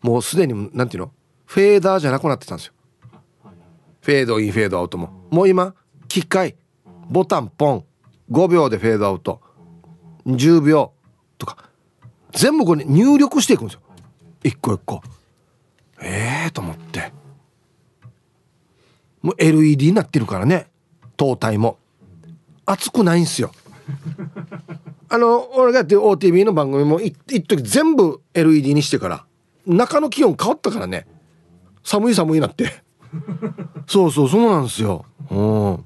[0.00, 1.10] もうすでに何ていうの？
[1.46, 2.72] フェーダーじゃなくなってたんですよ。
[4.00, 5.10] フェードインフェードアウトも。
[5.30, 5.74] もう今
[6.08, 6.56] 機械。
[7.08, 7.84] ボタンポン。
[8.30, 9.40] 5秒でフェードアウト。
[10.26, 10.92] 10秒。
[11.38, 11.56] とか。
[12.32, 13.80] 全部これ入力していくんですよ。
[14.42, 15.02] 一個一個。
[16.02, 17.12] ええー、と思って。
[19.22, 20.68] もう LED になってるからね。
[21.16, 21.78] 灯体も。
[22.64, 23.52] 熱くないんすよ。
[25.12, 29.26] あの俺がやってる OTV の番組も一時全部 LED にしてから
[29.66, 31.06] 中の気温変わったからね。
[31.82, 32.84] 寒い寒いなって。
[33.86, 35.04] そうそうそうなんですよ。
[35.30, 35.84] うん。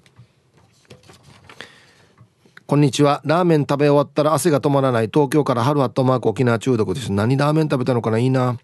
[2.66, 3.20] こんにちは。
[3.24, 5.10] ラーメン食べ終わったら汗が止まらない。
[5.12, 7.12] 東京から春アットマーク沖縄中毒です。
[7.12, 8.58] 何ラーメン食べたのかないいな。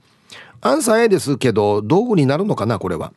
[0.60, 3.12] アンサー A ですけど道具になるのかなこれは。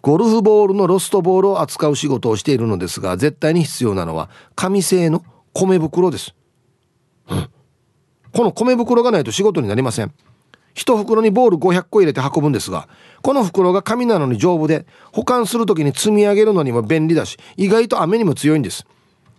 [0.00, 6.34] ゴルフボールのロストボールを扱う仕事をしているのですが絶対に必要なのは紙製の米袋です、
[7.28, 10.12] この米袋がないと仕事になりません。
[10.74, 12.88] 一袋にボール500個入れて運ぶんですが
[13.22, 18.86] この袋が紙なのに丈夫で保管する時に積み上げるのにも便利だし意外と雨にも強いんです。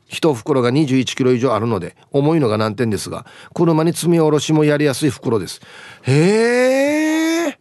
[0.06, 5.60] 一袋が21キロ以上あるので重いのが難点ですが車に積み下ろしもやりやすい袋です。
[6.04, 7.60] へえ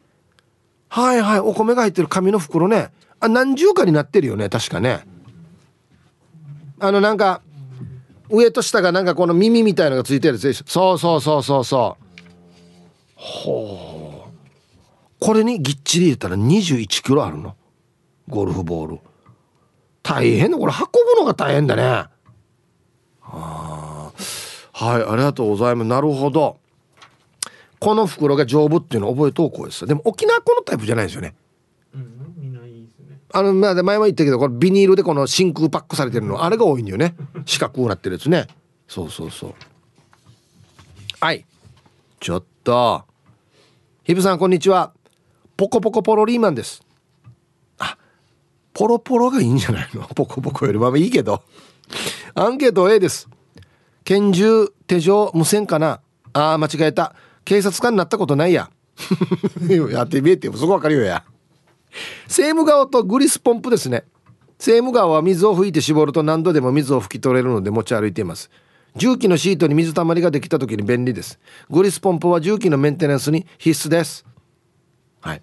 [0.89, 1.41] はいはい。
[1.41, 2.91] お米が入ってる紙の袋ね。
[3.19, 4.51] あ何重かになってるよね。
[4.51, 5.07] 確かね。
[6.79, 7.41] あのなんか
[8.29, 12.02] 上と下がなんかこの耳みたいのがついてるやつそうそうそうそうそう。
[13.25, 14.33] ほう。
[15.21, 17.55] これにぎっちり入れたら21キロあるの？
[18.29, 19.01] ゴルフボール。
[20.03, 21.83] 大変だこれ運ぶのが大変だね。
[21.83, 22.11] は
[23.23, 24.13] あ
[24.73, 25.89] はいありがとうございます。
[25.89, 26.59] なるほど。
[27.79, 29.87] この袋が丈夫っていうのを覚えとこうです。
[29.87, 31.37] でも沖縄このタイプじゃないですよね。
[33.35, 37.15] あの、まあ、前も言ったけど、これビニールでこの真空パックされてるの、あれが多いんだよね。
[37.47, 38.47] 四角くなってるやつね。
[38.89, 39.55] そうそうそう。
[41.21, 41.47] はい。
[42.21, 43.05] ちょっと。
[44.05, 44.93] ヒブさんこんにちは。
[45.57, 46.83] ポコポコポロリーマンです。
[47.79, 47.97] あ
[48.75, 50.03] ポロポロがいいんじゃないの？
[50.15, 50.79] ポコポコより。
[50.79, 51.43] まあいいけど。
[52.35, 53.29] アンケート A です。
[54.05, 56.01] 拳銃手錠無線かな？
[56.33, 57.15] あー間違えた。
[57.45, 58.71] 警察官になったことないや。
[59.91, 61.25] やってみえってそこわかるよや。
[62.27, 64.05] セーム側とグリスポンプですね。
[64.59, 68.51] セーム側は水を吹いて絞ると何度でも水を拭き取れるので持ち歩いています。
[68.97, 71.39] 重機のシートに水たまりができた時に便利です。
[71.71, 74.27] グリスポンプは重機のメンテナンスに必須です。
[75.21, 75.43] はい。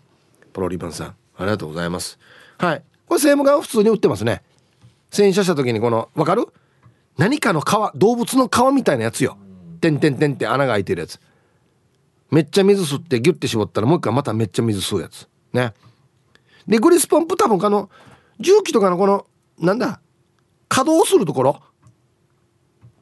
[0.54, 2.20] プロリバンさんありがとうございます。
[2.58, 2.84] はい。
[3.08, 4.44] これセームが普通に売ってますね。
[5.10, 6.48] 洗車した時にこのわかる？
[7.18, 9.38] 何かの皮動物の皮みたいなやつよ。
[9.82, 11.20] てんてんてんって穴が開いてるやつ。
[12.30, 15.28] めっちゃ水吸ってギュッて絞ったらもう一回まためっちゃ水吸うやつ。
[15.54, 15.74] ね。
[16.68, 17.90] でグリスポンプ多分あの
[18.40, 19.26] 重機とかのこの
[19.58, 20.00] なんだ？
[20.68, 21.62] 稼働するところ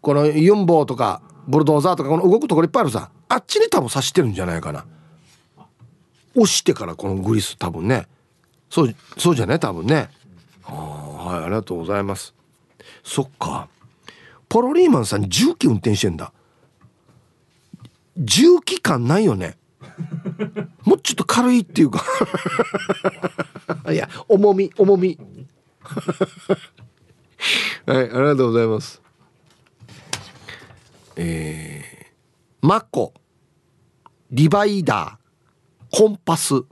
[0.01, 3.11] このユンボとかブルドーザーとかこの動くところいっぱいあるさ。
[3.29, 4.85] あっちに多分刺してるんじゃないかな。
[6.35, 8.07] 押してからこのグリス多分ね。
[8.69, 9.59] そうそうじゃない？
[9.59, 10.09] 多分ね。
[10.63, 12.33] はいありがとうございます。
[13.03, 13.67] そっか。
[14.49, 16.31] ポロリーマンさん重機運転してんだ。
[18.17, 19.57] 重機感ないよね。
[20.83, 22.03] もうちょっと軽いっていうか。
[23.91, 25.17] いや重み重み。
[27.85, 29.01] はいありがとうございます
[31.18, 33.13] えー、マコ
[34.32, 36.63] リバイダーコンパス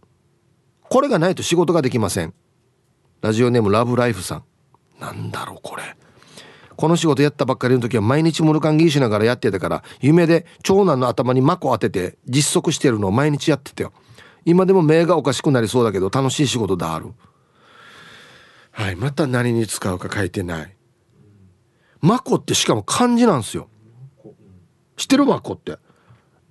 [0.90, 2.34] これがないと仕事ができません。
[3.22, 4.44] ラジオネームラブライフさん。
[5.00, 5.84] なんだろうこれ。
[6.76, 13.94] この仕事やったばっかりの時は毎日モルカンギーしながらやってたから夢で長男の頭にマコ当てて実測してるのを毎日やってたよ。
[14.46, 17.14] 今でも目がおかしくなりそうだけど楽しい仕事だある。
[18.72, 20.76] はいまた何に使うか書いてない。
[22.02, 23.70] マコってしかも漢字なんですよ。
[24.96, 25.78] 知ってるマコって。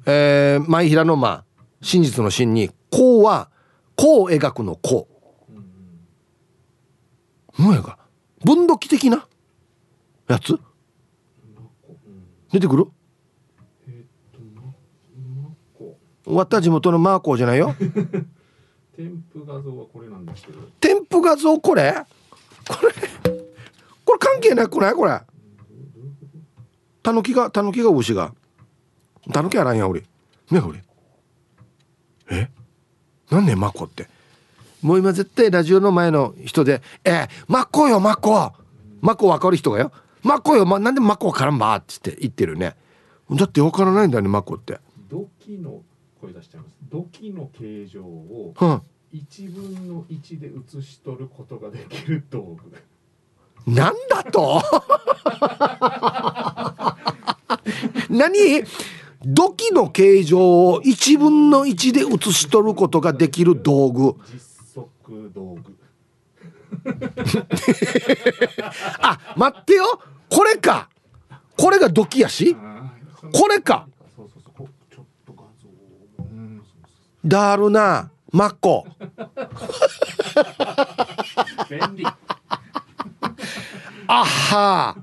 [0.07, 1.45] えー、前平の間
[1.81, 3.49] 真実の真に「こう」は
[3.97, 5.09] 「こう」描くの「こ
[7.57, 7.99] う」もやが
[8.45, 9.27] 分度器的な
[10.29, 10.59] やつ？
[12.53, 12.87] 出てくる？
[16.27, 17.75] 終わった地元のマーコーじゃないよ。
[18.97, 20.59] 添付画像はこれなんですけど。
[20.81, 21.95] 添付画像これ？
[22.69, 22.93] これ
[24.05, 24.95] これ関係なくない？
[24.95, 25.21] これ
[27.05, 28.35] たぬきがたぬきが牛が。
[29.31, 30.01] たぬきあらんや俺。
[30.51, 30.83] ね俺。
[32.31, 32.49] え？
[33.31, 34.09] なんねマコって。
[34.81, 38.53] もう今絶対ラジオの前の人で「えー、マコよマコ
[39.03, 39.93] マコ分かる人がよ。
[40.23, 42.75] マコよ、ま、なんでマコ分からんば」っつって言ってるね。
[43.31, 44.81] だって分からないんだねマコって。
[45.11, 45.83] 土器の
[46.23, 46.77] 声出しちゃいます。
[46.91, 48.83] 土器の形状をうん。
[49.13, 52.73] 1分の1で写し取ることができる道具。
[53.71, 54.63] なんだと？
[58.11, 58.65] 何？
[59.27, 64.15] 土器の形状を1分の1で写し取ることができる道具。
[64.31, 65.77] 実測道具。
[69.01, 70.01] あ待ってよ。
[70.29, 70.91] これか。
[71.57, 72.55] これが土器やし。
[73.33, 73.89] これか。
[77.25, 78.11] だるな。
[78.31, 78.85] マッコ。
[84.07, 84.97] あは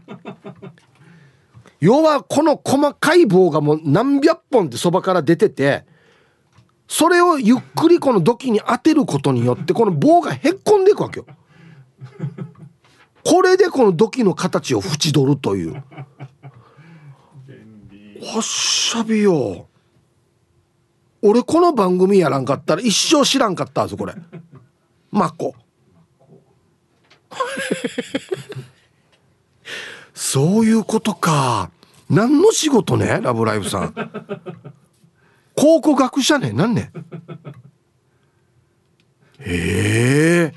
[1.81, 5.83] 要はこの細かい棒がもう何百本ってそばから出てて
[6.87, 11.25] それをゆっくりこの土器に当てることによってこの棒がへっこんでいくわけよ。
[13.23, 15.83] これでこの土器の形を縁取るという。
[17.47, 19.67] 便利わっしゃびよ。
[21.21, 24.13] 俺この番組やらんかったら一生知らんかったぞこれ。
[25.11, 25.55] マッコ。
[30.23, 31.71] そういうことか。
[32.07, 33.93] 何の仕事ね、ラブライブさん。
[35.55, 36.91] 考古学者ね、なんね。
[39.39, 40.53] へえ。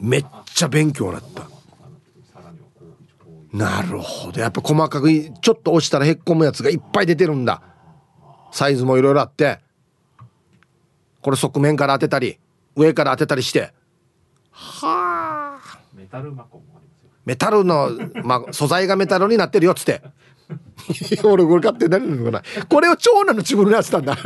[0.00, 1.48] めっちゃ勉強になった。
[3.52, 4.40] なるほど。
[4.40, 5.08] やっぱ細かく
[5.40, 7.62] ちょっと押したらへっこむやつがいっぱい出てるんだ。
[8.50, 9.60] サイズもいろいろあって。
[11.22, 12.40] これ側面から当てたり、
[12.74, 13.72] 上から当てたりして。
[14.50, 15.78] はあ。
[15.94, 16.75] メタルマコも
[17.26, 17.90] メタルの、
[18.24, 20.00] まあ、素材がメタルになってるよっつって。
[21.24, 22.42] 俺これ買って何のかな。
[22.68, 24.16] これを長男の自分のやつたんだ。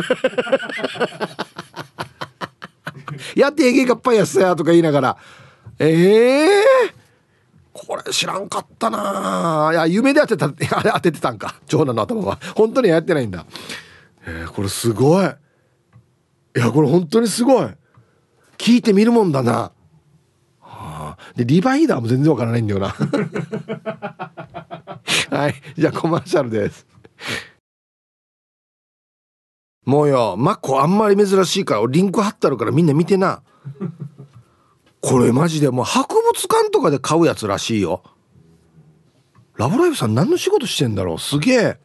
[3.34, 5.16] やってえげがっぱいやつやとか言いながら。
[5.78, 6.50] ええ
[7.72, 11.54] これ知らんかったないや、夢で当てた、当ててたんか。
[11.66, 12.38] 長男の頭は。
[12.54, 13.46] 本当にやってないんだ。
[14.26, 15.24] えー、これすごい。
[15.24, 15.28] い
[16.58, 17.68] や、これ本当にすごい。
[18.58, 19.72] 聞いてみるもんだな。
[21.20, 22.88] はあ、で、リバイダーも全然わからないんだよな。
[25.30, 25.54] はい。
[25.76, 26.86] じゃあコマーシャルです。
[29.84, 33.42] もうよ、マコあんまり珍しいから、リンク貼ってあるからみんな見てな。
[35.00, 38.02] これマジでもう博物館とかで買うやつらしいよ。
[39.56, 41.18] ラブライブさん何の仕事してんだろう？
[41.18, 41.78] すげえ。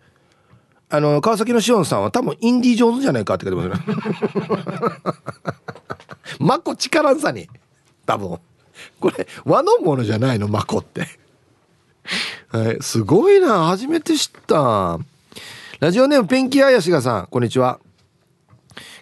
[0.90, 3.96] あの、川崎のしおんさんは多分インディ・ジョーンズじゃないかって書いてますね。
[6.40, 7.50] マコ力んさに。
[8.06, 8.38] 多分。
[9.00, 11.08] これ和のものじゃないのマコって。
[12.50, 15.00] はい、すごいな初めて知った。
[15.80, 17.80] ラジオネームペンキあやしがさんこんにちは。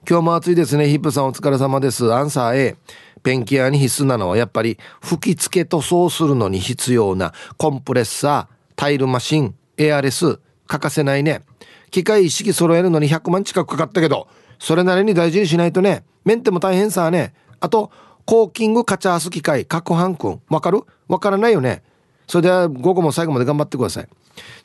[0.09, 0.89] 今日も暑いですね。
[0.89, 2.13] ヒップさんお疲れ様です。
[2.13, 2.75] アンサー A
[3.23, 11.43] ペンキ屋に必須なのはやっぱり吹き付け塗装するのに必要なコンプレッサータイルマシンエアレス欠かせないね。
[11.91, 14.27] 機械一式揃えるのに100万近くかかったけど
[14.59, 16.03] それなりに大事にしないとね。
[16.25, 17.33] メンテも大変さね。
[17.59, 17.91] あと
[18.25, 20.41] コーキングカチャース機械攪拌くん。
[20.49, 20.81] わかる？
[21.07, 21.83] わからないよね。
[22.27, 24.07] それでは午後も最後まで頑張ってください。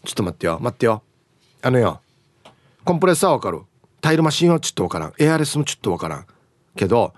[0.04, 0.58] ちょっと待ってよ。
[0.60, 1.02] 待ってよ。
[1.62, 2.00] あのよ。
[2.84, 3.62] コンプレッサーわかる？
[4.00, 5.12] タイルマシンはちょっとわからん。
[5.18, 6.26] エアレスもちょっとわからん。
[6.76, 7.12] けど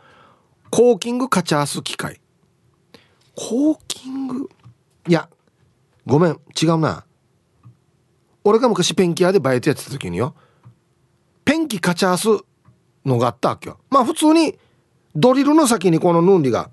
[0.71, 2.21] コーキングカチャース機械。
[3.37, 4.49] コーキング？
[5.07, 5.29] いや
[6.07, 6.41] ごめん。
[6.61, 7.05] 違うな。
[8.43, 10.35] 俺が昔ペンキ屋でバイトやってた時によ。
[11.45, 12.45] ペンキカチャーす
[13.05, 13.79] のがあったわけよ。
[13.91, 14.59] まあ普通に
[15.15, 16.71] ドリルの先にこのヌンリが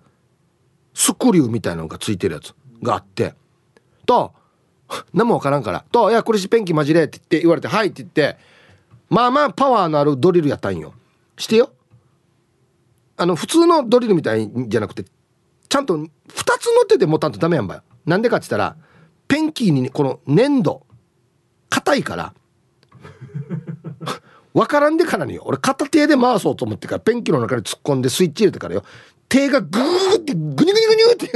[0.93, 3.33] スクリューみたいなのがついてるやつがあって
[4.05, 4.33] と
[5.13, 8.37] 何もわからんからと「いやこれしペンキマジで」って言って言われて「はい」って言って
[9.09, 10.93] まあまあパワーのあるドリルやったんよ。
[11.37, 11.71] してよ。
[13.15, 15.05] あの普通のドリルみたいじゃなくて
[15.69, 17.83] ちゃんと2つ乗ってて持たんとダメやんばよ。
[18.05, 18.75] なんでかって言ったら
[19.27, 20.85] ペンキにこの粘土
[21.69, 22.33] 硬いから
[24.57, 25.43] 分からんでからによ。
[25.45, 28.83] 俺片手で回そうと思ってからペンキの中に突っ込んでスイッチ入れてからよ。
[29.29, 31.31] 手がグーってグニュグニュグニって。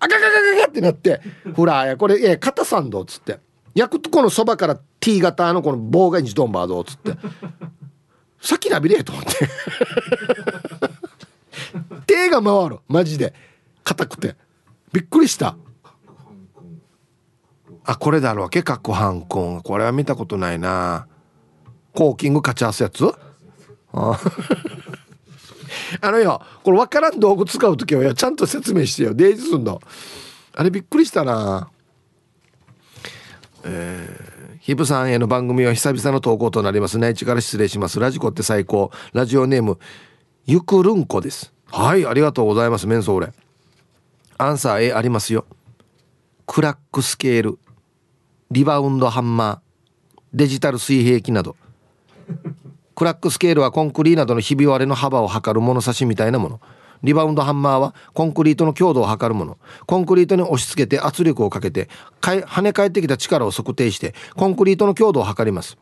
[0.00, 1.22] あガガガガガってなって。
[1.56, 3.40] ほらこれえ肩サンドっつって。
[3.74, 7.16] 焼くとこのそばから T 型のこの棒が一ドンバードっつって。
[8.38, 9.30] 先なびれと思って。
[12.06, 12.80] 手が回る。
[12.86, 13.32] マジで。
[13.82, 14.36] 硬くて。
[14.92, 15.56] びっくりした。
[17.84, 21.06] あこれだろうけかっこハンコンこれは見たことないな。
[21.94, 23.04] コーキング勝ち合わすやつ？
[23.92, 24.18] あ。
[26.00, 29.14] あのよこれ分からん道具使う時はよちゃんと説明してよ。
[29.14, 29.80] デイジすんの。
[30.54, 31.70] あれびっくりしたな。
[33.64, 37.98] えー、ヒブさんへの番組は久々の投稿となります内地から失礼します。
[38.00, 38.90] ラジコって最高。
[39.12, 39.78] ラジオネーム
[40.46, 41.52] ゆくるんこです。
[41.70, 42.86] はいありがとうございます。
[42.86, 43.32] メンソーレ。
[44.38, 45.46] アンサー A ありますよ。
[46.46, 47.58] クラックスケール。
[48.52, 51.56] リバウンドハンマーデジタル水平器など。
[52.94, 56.60] クラックスケールはコンクリーなどのひび割れの幅を測る物差しみたいなもの。
[57.02, 59.56] リバウンドハンマーはコンクリートの強度を測るもの。
[59.86, 61.88] コンクリートに押し付けて圧力をかけて
[62.20, 65.78] 跳ね返ってきた力を測定してコンクリートの強度を測ります。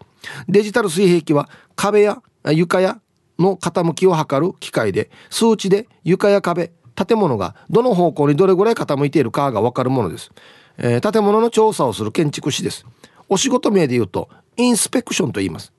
[0.49, 3.01] デジタル水平器は壁や床や
[3.37, 10.31] の傾きを測る機械で数値で床や壁建物がどの方向にどれぐらい傾いているかが分かるものです。
[10.79, 12.87] えー、建物の調査をする建築士です。
[13.29, 15.73] お仕事名で言うとインスペクションと言います。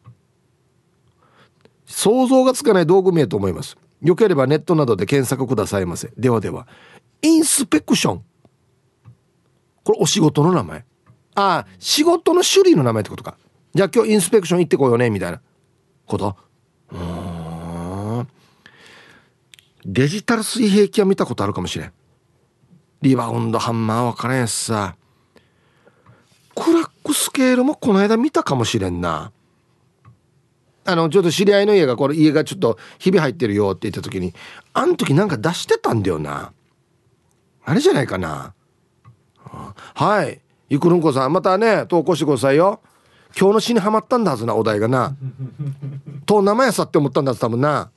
[1.85, 3.77] 想像がつかない道具名と思います。
[4.01, 6.11] よければネットなどで検索くださいませ。
[6.17, 6.67] ではでは
[7.21, 8.23] インスペクション。
[9.83, 10.85] これお仕事の名前。
[11.35, 13.37] ああ仕事の種類の名前ってことか。
[13.73, 15.41] じゃあ今日インスペクション行ってこようねみたいな。
[16.05, 16.35] こと。
[16.91, 18.27] うん。
[19.85, 21.93] デジタル水平器は見たことあるかもしれん。
[23.01, 24.95] リバウンドハンマー分からんやつさ。
[26.55, 29.31] クラックスケールもこの間見たかもしれんな。
[30.85, 34.33] あのちょっと知り合いの家がこれ家がちょっとひび入ってるよって言った時に
[34.73, 36.53] あん時なんか出してたんだよな。
[37.63, 38.53] あれじゃないかな。
[39.43, 40.39] はい。
[40.69, 42.81] ゆくるんこさんまたね投稿してくださいよ。
[43.37, 45.15] 今日の詩にはまったんだはずなお題がな。
[46.25, 47.89] と名前やさって思ったんだはず多分な。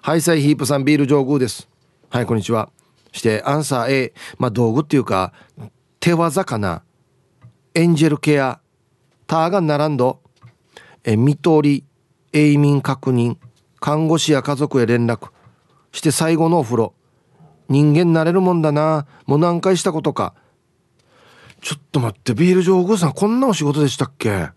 [0.00, 1.68] ハイサイヒープさんビール上宮です。
[2.10, 2.70] はいこんにちは。
[3.12, 5.32] してアンサー A まあ道具っていうか
[6.00, 6.82] 手技かな。
[7.74, 8.60] エンジェルケア
[9.26, 10.20] ターが並んど。
[11.04, 11.84] え見通り
[12.32, 13.36] 永民確認。
[13.80, 15.30] 看護師や家族へ連絡。
[15.92, 16.94] して最後のお風呂。
[17.68, 19.06] 人間なれるもんだな。
[19.26, 20.34] もう何回したことか。
[21.60, 24.28] ちょっと待ってビール上宮さんこんなお仕事でしたっけ？
[24.30, 24.52] へ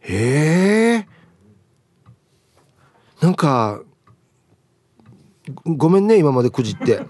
[0.00, 1.06] え。
[3.20, 3.80] なんか
[5.64, 7.00] ごめんね今までくじって。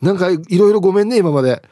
[0.00, 1.62] なんかいろいろごめんね今まで。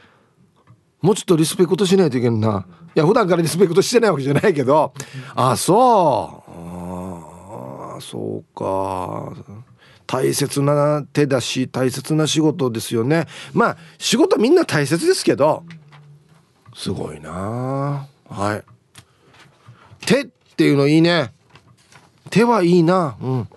[1.00, 2.66] もうちょっとリスペクトしないといけんな。
[2.94, 4.92] いや普段からリスペクトしてないわけじゃないけど。
[5.34, 6.50] あそう。
[7.96, 9.32] あそうか。
[10.06, 13.26] 大切な手だし大切な仕事ですよね。
[13.52, 15.64] まあ仕事みんな大切ですけど。
[16.74, 18.06] すごいな。
[18.28, 18.62] はい。
[20.06, 20.24] 手っ
[20.56, 21.32] ていうのいいね。
[22.32, 23.14] 手はいいな。
[23.20, 23.48] うん。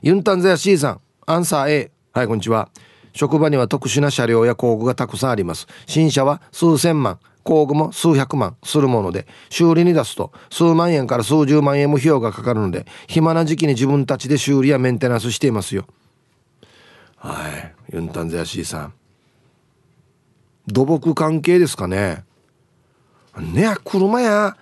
[0.00, 1.00] ユンタンザヤ C さん。
[1.26, 2.68] アンサー A はいこんにちは。
[3.14, 5.66] 職場には特殊な車両や工具がたくさんあります。
[5.86, 7.18] 新車は数千万。
[7.42, 8.56] 工具も数百万。
[8.62, 15.86] するもので修理に出すと数万円から数十万円も費用がかかるので暇な時期に自分たちで修理やメンテナンスしていますよ。
[17.16, 17.48] は
[17.90, 18.92] いユンタンザヤシーさん。
[20.68, 22.22] 土木関係ですかね。
[23.36, 24.56] ね車や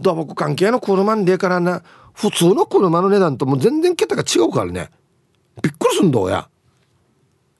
[0.00, 1.82] 土木関係の車に出からな。
[2.14, 4.90] 普通の車の値段ともう全然桁が違うからね。
[5.62, 6.48] びっくりすんどうや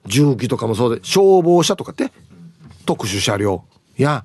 [0.07, 2.13] 重機とかもそうで消防車とかって
[2.87, 3.65] 特殊車両。
[3.97, 4.25] や。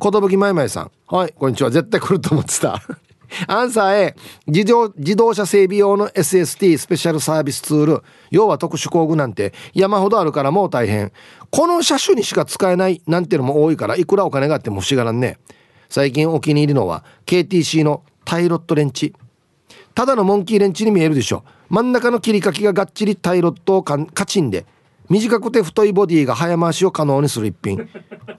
[0.00, 0.90] 寿まいまいさん。
[1.06, 1.70] はいこんにちは。
[1.70, 2.80] 絶対来ると思ってた。
[3.48, 8.02] アンサー A 自動自動車整備用の SST スペシャルサービスツール。
[8.30, 11.12] 要は特殊工具なんて山ほどあるからもう大変。
[11.50, 15.38] この車種にしか使えないなんてのも多いからいくらお金があっても不思議がらんね。
[15.88, 19.14] 最近お気に入りのは KTC のタイロットレンチ。
[19.94, 21.42] ただのモンキーレンチに見えるでしょ。
[21.70, 23.96] 真ん中の切り欠きががっちりタイロットをカ
[24.26, 24.66] チンで
[25.08, 27.88] 短くて太いボディが早回しを可能にする一品。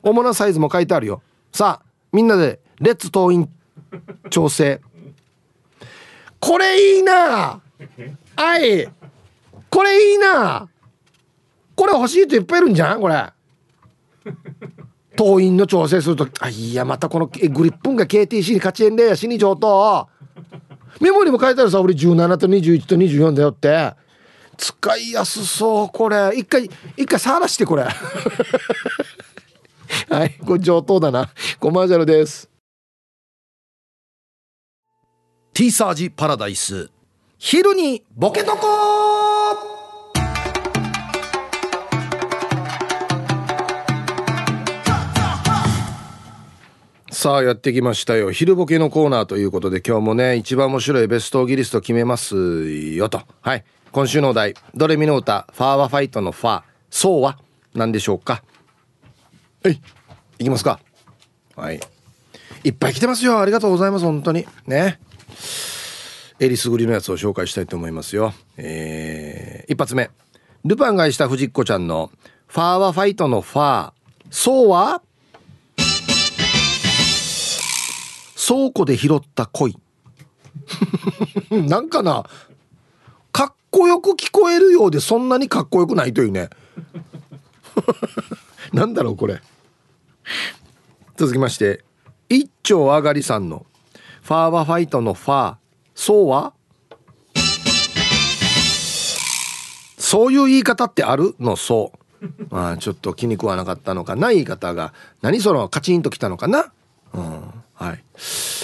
[0.04, 1.24] 主なサイズも書いてあるよ。
[1.52, 3.50] さあみんなでレッツ党員
[4.30, 4.82] 調整。
[6.40, 7.62] これいいな！
[8.36, 8.88] はい
[9.70, 10.70] これいいな！
[11.76, 13.02] これ欲しい人いっぱいいるんじゃん？
[13.02, 13.26] これ。
[15.18, 20.08] 党員の調整するとあいやまたこのグリップンが KTC に勝ちえんでやしに上等。
[21.02, 23.94] メモにも書いてあるさ俺17と21と24だよって。
[24.58, 26.32] 使いやすそうこれ。
[26.36, 27.84] 一回一回触らしてこれ。
[30.10, 31.30] はいこれ上等だな。
[31.60, 32.50] コマーシャルです。
[35.54, 36.90] ティーサージパラダイス。
[37.40, 38.60] 昼にボケとこ
[39.24, 39.27] う
[47.18, 48.32] さあやってきましたよ。
[48.32, 53.24] 昼ボケのコーナーということで今日もね一番面白いベストギリスト決めますよと。
[53.42, 53.66] はい。
[53.92, 54.54] 今週のお題。
[54.76, 56.62] ドレミの歌ファーワファイトのファー。
[56.92, 57.40] そうは
[57.74, 58.44] 何でしょうか？
[59.64, 59.82] はい。
[60.38, 60.80] いきますか。
[61.56, 61.80] はい。
[62.64, 63.40] いっぱい来てますよ。
[63.40, 64.06] ありがとうございます。
[64.06, 64.46] 本当に。
[64.68, 65.00] ね。
[66.40, 68.36] えりすぐりのやつを紹介したいと思いますよ。
[68.58, 70.12] えー、一発目。
[70.66, 72.12] ルパンがした藤子ちゃんの
[72.46, 73.92] ファーワファイトのファー。
[74.30, 75.02] そうは？
[78.48, 79.78] 倉庫で拾った恋。
[81.52, 82.24] なんかな
[83.32, 86.50] かっこよく聞こえるようでそんなにかっこよくないというね。
[88.74, 89.42] なんだろうこれ。
[91.16, 91.84] 続きまして
[92.30, 93.66] 一丁上がりさんの
[94.22, 95.56] ファーはファイトのファー
[95.96, 96.54] そうは？
[99.98, 101.56] そういう言い方ってあるの？
[101.56, 101.92] そ
[102.22, 102.56] う。
[102.56, 104.30] ああちょっと気に食わなかったのかな？
[104.32, 104.94] 言い方が。
[105.22, 105.42] 何？
[105.42, 106.72] そのカチンときたのかな？
[107.14, 107.64] うん。
[107.78, 108.04] はい。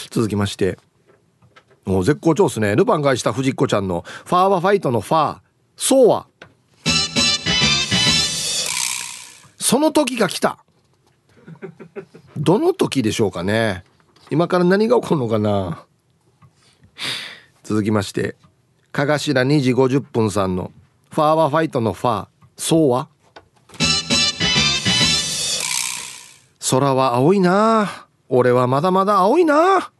[0.09, 0.77] 続きまして
[1.85, 2.75] もう絶好調っすね。
[2.75, 5.39] ルパン返した藤子ちゃんのファーはファイトのファー
[5.75, 6.27] そうは
[9.57, 10.57] その時が来た。
[12.35, 13.83] どの時でしょうかね。
[14.29, 15.85] 今から何が起こるのかな。
[17.63, 18.35] 続きまして
[18.91, 20.71] かがしら2時50分さんの
[21.11, 23.07] ファーはファイトのファーそうは
[26.69, 29.91] 空は青いな俺はまだまだ青いな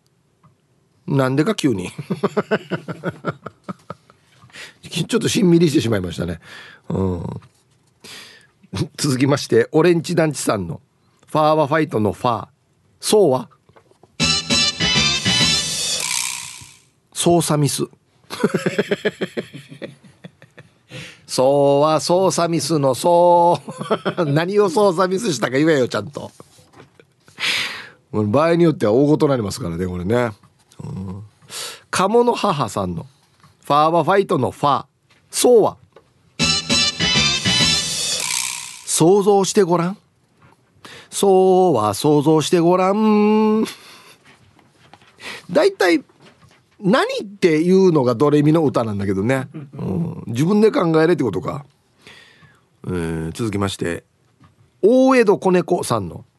[1.05, 1.91] なんでか急に
[4.89, 6.39] ちょっとしんみりしてしまいましたね。
[6.89, 7.23] うん、
[8.97, 10.81] 続きまして、オレンジ団地さんの
[11.27, 12.47] ファーはファイトのファー。
[12.99, 13.49] そうは？
[17.13, 17.83] 操作ミス。
[21.27, 23.61] そうは操作ミスのそ
[24.17, 26.31] う 何を操作ミスしたか言えよちゃんと
[28.13, 30.31] 場合によっては大ごとなりますからねこれね、
[30.83, 31.23] うん、
[31.89, 33.07] 鴨の母さんの。
[33.63, 34.85] ファーはファイトのファー。
[35.31, 35.77] そうは。
[38.85, 39.97] 想像してごらん。
[41.09, 43.65] そうは想像してごらん。
[45.51, 46.03] だいたい
[46.79, 51.65] 何っていうのがドレミの歌なんだけどね、うん、自分で考えれってことか、
[52.85, 54.03] えー、続きまして。
[54.81, 56.25] 大江戸子猫さんの「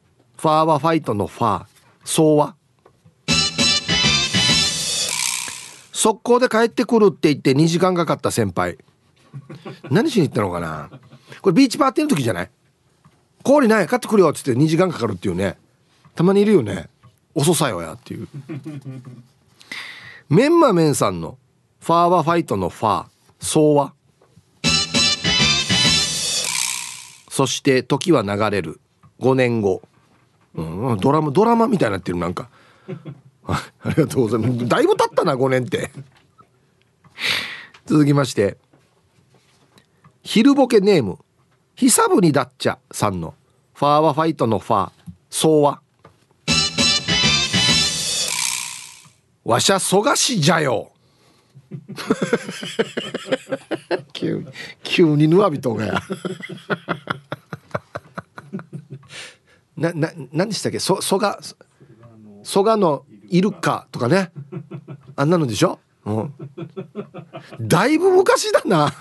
[0.44, 1.66] ファーはファイト」の「ファー」
[2.04, 2.54] 「そうは」
[5.90, 8.76] 速攻で帰ってくるって言って2時間かかった先輩。
[9.90, 10.90] 何しに行ったのかな？
[11.40, 12.50] これビーチパーティーの時じゃない？
[13.42, 15.56] 氷ない買ってくるよっつって2時間かかるっていうね。
[16.14, 16.90] たまにいるよね。
[17.34, 18.28] 遅さよやっていう。
[20.28, 21.38] メンマメンさんの
[21.80, 23.06] ファーはファイトのファー。
[23.40, 23.94] そうは？
[27.30, 28.78] そして時は流れる。
[29.20, 29.80] 5年後、
[30.54, 32.48] うん、ドラマドラマみたいになってるなんか。
[33.46, 34.68] ありがとうございます。
[34.68, 35.90] だいぶ経ったな5年って。
[37.86, 38.56] 続きまして。
[40.22, 41.18] 昼ボケネーム。
[41.74, 43.34] 久ぶにだっちゃさんの。
[43.74, 44.90] ファーはファイトのファー。
[45.28, 45.80] そうは。
[49.44, 50.94] わしゃそがしじゃよ。
[54.12, 54.46] 急に
[54.82, 56.02] 急にぬわびとがや。
[59.76, 60.78] なな何でしたっけ？
[60.78, 61.40] そそが
[62.42, 64.30] そがのいるかとかね。
[65.16, 66.34] あんなのでしょ、うん、
[67.60, 68.92] だいぶ昔だな。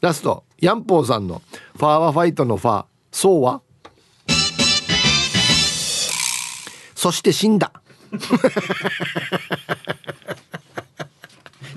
[0.00, 0.44] ラスト。
[0.58, 1.42] ヤンポーさんの
[1.76, 2.84] 「ファーはファイト」のファー。
[3.12, 3.60] そうは？
[6.94, 7.72] そして死んだ。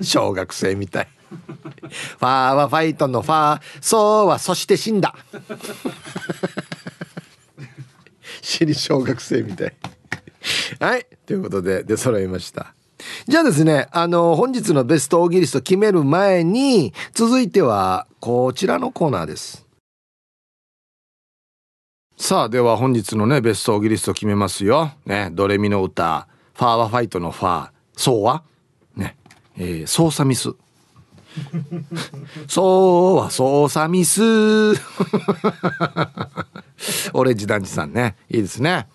[0.00, 1.08] 小学生みたい。
[1.28, 3.60] ファーはファイトのファー。
[3.82, 4.38] そうは？
[4.38, 5.14] そして死んだ。
[8.58, 9.72] 死に小学生みたい
[10.80, 12.74] はいということで出揃いました
[13.28, 19.64] じゃあですね、あの、本日のベストオーギリスト決める前に、続いては、こちらのコーナーです。
[22.16, 24.90] さあ、では本日のね、ベストオーギリスト決めますよ。
[25.06, 28.42] ね、ドレミの歌、ファーはファイトのファー、そうは
[28.96, 29.16] ね、
[29.56, 30.54] えー、操作ミス。
[32.48, 34.22] そうは操作ミス。
[37.12, 38.16] オレンジ団地さんね。
[38.30, 38.88] いいですね。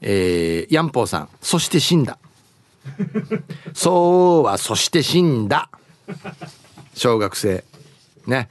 [0.00, 2.18] えー、ヤンポーさん、そして死んだ。
[3.72, 5.70] そうはそして死んだ。
[6.94, 7.64] 小学生。
[8.26, 8.48] ね。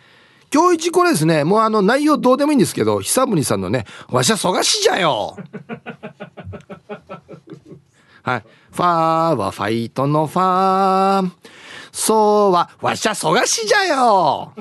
[0.53, 5.35] 今日一これですね、もうあの内容どうでもいいんですけど、久宗さんのね、わしゃそがしじゃよ。
[8.21, 8.43] はい。
[8.71, 11.31] ファーはファイトのファー。
[11.93, 14.53] そうはわしゃそがしじゃよ。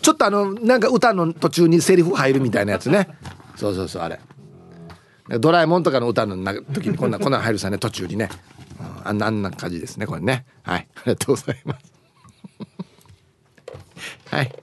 [0.00, 3.08] ちょっとあの、なんか歌の途中にセリフ入るみたいなやつね。
[3.56, 4.20] そうそうそう、あれ。
[5.40, 6.36] ドラえもんとかの歌の
[6.72, 8.30] 時にこんな、こんな入るさね、途中にね。
[9.02, 10.46] あんな、あんな感じですね、これね。
[10.62, 10.86] はい。
[10.94, 11.92] ありがとうございます。
[14.30, 14.54] はい。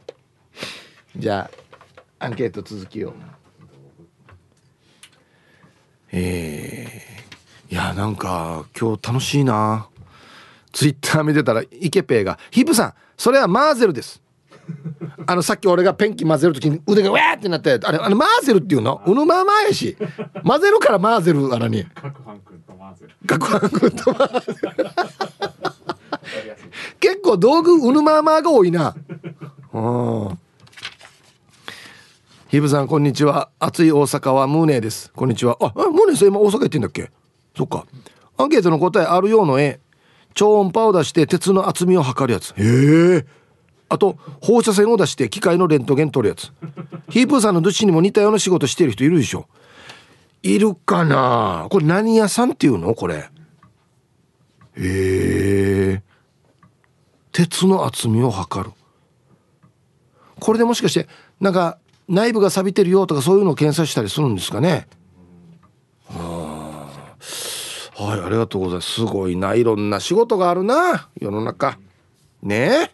[1.18, 1.52] じゃ
[2.20, 3.14] あ、アンケート続きを。
[6.14, 9.90] えー、いや、なんか、今日楽しいな。
[10.74, 14.22] ツイッター見てたら、イケペイが、ヒプさん、それはマーゼルです。
[15.28, 19.02] あのさっき俺がペンキ混ぜる時に腕がウェーってなってあれあのマーゼルっていうの？
[19.06, 19.98] うぬままやし。
[20.46, 21.86] 混ぜるからマーゼルあらに。
[21.94, 23.16] 各班君とマーゼル。
[23.28, 24.70] 各班君とマーゼル。
[27.02, 28.96] 結構道具うぬままが多いな。
[29.74, 30.40] うん。
[32.48, 33.50] ヒブさんこんにちは。
[33.60, 35.12] 暑い大阪はムーネです。
[35.14, 35.58] こんにちは。
[35.60, 37.12] あムーネさん今大阪行ってんだっけ？
[37.58, 37.86] そっか。
[38.38, 39.82] アンケートの答えあるようの絵
[40.34, 42.54] 超音波を出して鉄の厚みを測るやつ。
[42.58, 43.26] へえ。
[43.90, 46.52] あと放射線を出して機械のレントゲン取るやつ。
[47.10, 49.48] ヒープーさんのどっちにも似たような仕事してる人いるでしょ。
[50.42, 51.68] いるかな？
[51.70, 52.96] これ何屋さんっていうの？
[52.96, 53.16] これ。
[53.16, 53.30] へ
[54.78, 56.02] え。
[57.32, 58.72] 鉄の厚みを測る。
[60.40, 61.08] これでもしかして
[61.40, 61.78] なんか
[62.10, 64.88] 内部が錆びてるよとかそういうのを検査したりするんですかね？
[66.10, 66.43] は
[67.96, 68.92] はいありがとうございます。
[68.92, 69.54] すごいな。
[69.54, 71.10] いろんな仕事があるな。
[71.20, 71.78] 世の中。
[72.42, 72.92] ねえ。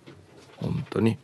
[0.57, 1.17] 本当に。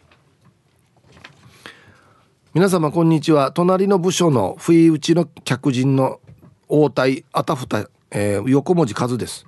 [2.53, 3.51] 皆様こんにちは。
[3.51, 6.21] 隣の部署の不意打ちの客人の
[6.69, 9.45] 応対あたふた、えー、横文字数です。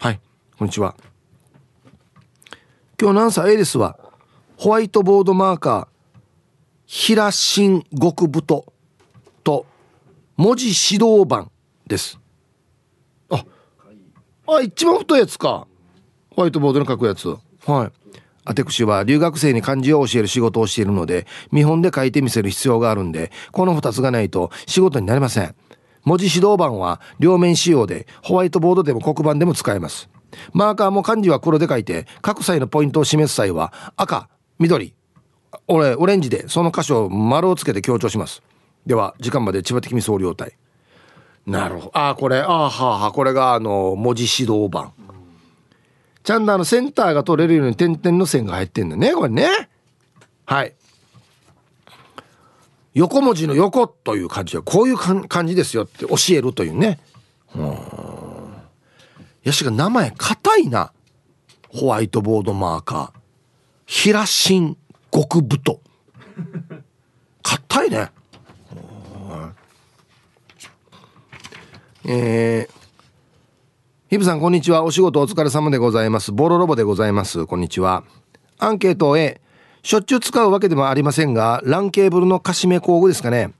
[0.00, 0.20] はい
[0.58, 0.96] こんにちは。
[3.00, 3.96] 今日何歳 A ですわ。
[4.56, 5.86] ホワイトボードマーカー
[6.86, 8.72] 平新極太
[9.44, 9.66] と
[10.36, 11.48] 文字指導板
[11.86, 12.18] です。
[14.48, 15.66] あ一番太いやつか
[16.30, 17.36] ホワイトボードに書くやつは
[17.86, 18.06] い
[18.46, 25.54] 私は留学生に漢字を教える仕事をしているので、見本で書いてみせる必要があるんで、この2つがないと仕事になりません。
[26.04, 30.08] 文字指導板は両面仕様で、ホワイトボードでも黒板でも使えます。
[30.52, 34.28] マーカーも漢字は黒で書いて、各際のポイントを示す際は、赤、
[34.60, 34.94] 緑、
[35.66, 38.42] 俺、オレンジでその箇所を丸をつけて強調します。
[38.86, 40.56] では、時間まで千葉的に総領隊。
[41.46, 41.90] なるほど。
[41.94, 44.92] ああ、これ、ああ、はあ、はあ、これが、あの、文字指導板。
[46.26, 49.48] ちゃんとあのセンターが取れるように点々の線が入ってんだねこれね。
[50.44, 50.74] はい。
[52.94, 56.98] 横文字の横という漢字はこういう感じですよって教えるというね。
[57.54, 57.78] うん。
[59.44, 60.92] やしが名前硬いな。
[61.68, 63.20] ホワイトボードマーカー。
[63.86, 64.76] 平新
[65.12, 65.80] 極太。
[67.44, 68.10] 硬いね。
[72.08, 72.74] えー、
[74.10, 74.84] ヒブさん、こんにちは。
[74.84, 76.30] お仕事お疲れ様でございます。
[76.30, 77.46] ボロロボでございます。
[77.46, 78.04] こんにちは。
[78.60, 79.40] アンケート A。
[79.82, 83.52] しょっちゅう使うわけでもありませんが、LAN ケーブルのカシメ工具ですかね。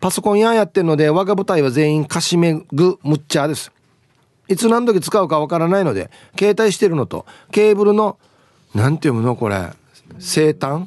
[0.00, 3.70] パソコン屋やってるので、我が部隊は全員カシメグムッチャーです。
[4.48, 8.16] いつ何時使うかわからないので、携帯してるのと、ケーブルの、
[8.74, 9.68] なんて読むのこれ。
[10.18, 10.86] 生誕？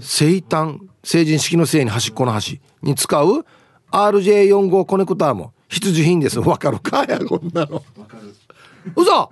[0.00, 0.78] 生誕？
[1.02, 3.44] 成人式のせいに端っこの端に使う
[3.90, 5.52] RJ45 コネクターも。
[5.68, 6.38] 必需品です。
[6.40, 7.04] わかるか？
[7.08, 7.76] やこんなの。
[7.76, 8.34] わかる。
[8.96, 9.30] 嘘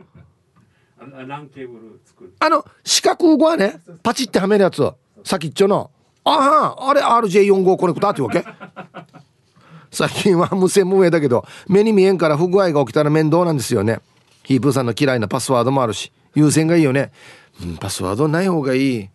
[2.41, 4.91] あの四角語はねパチってはめるやつ。
[5.25, 5.91] 先っちょの。
[6.25, 8.45] あはあれ RJ45 コネクターってわけ？
[9.91, 14.01] 最近は無線無名だけど目に見えんから不具合が起きたら面倒なんですよね。
[14.43, 16.13] ヒープーさんの嫌いなパスワードもあるし。
[16.35, 17.13] 優先がいいよね、
[17.63, 19.09] うん、パスワードない方がいい、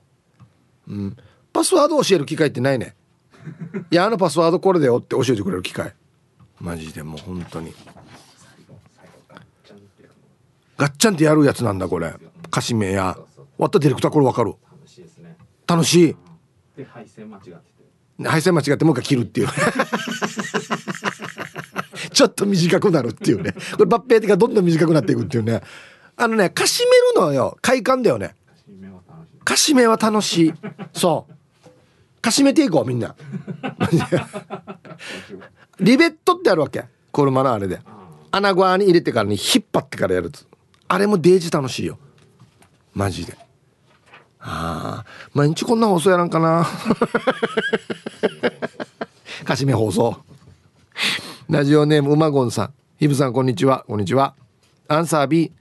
[0.89, 1.15] うん、
[1.53, 2.95] パスワード教える機会ってないね
[3.89, 5.93] いやあのパスワードこれだよって教えてくれる機会。
[6.59, 7.73] マジでもう本当に。
[10.77, 12.13] ガッチャンってやるやつなんだこれ。
[12.47, 13.15] 歌詞名や。
[13.15, 13.23] 終
[13.57, 14.55] わったディレクターこれ分かる。
[15.67, 16.15] 楽しい
[16.75, 17.61] で配線間違って
[18.27, 19.47] 配線間違ってもう一回切るっていう。
[22.11, 23.53] ちょっと短くなるっていうね。
[23.77, 25.61] これ抜兵的がどんどん短くなっていくっていうね。
[26.17, 27.57] あのねかしめるのよ。
[27.61, 28.35] 快感だよね。
[29.43, 30.53] かしめは楽しい。
[30.93, 31.33] そう
[32.21, 33.15] かしめていこうみんな。
[35.79, 36.85] リベットってあるわけ。
[37.11, 37.81] 車のあれで。
[38.31, 40.31] 穴側に入れてからに引っ張ってからやる
[40.87, 41.97] あれもデージ楽しいよ。
[42.93, 43.37] マジで。
[44.39, 45.05] ああ。
[45.33, 46.67] 毎日こんな放送やらんかな。
[49.43, 50.17] かしめ放送。
[51.49, 52.73] ラジオネームうまごんさん。
[52.97, 53.83] ひぶさんこんにちは。
[53.87, 54.35] こんにちは。
[54.87, 55.51] アンサー B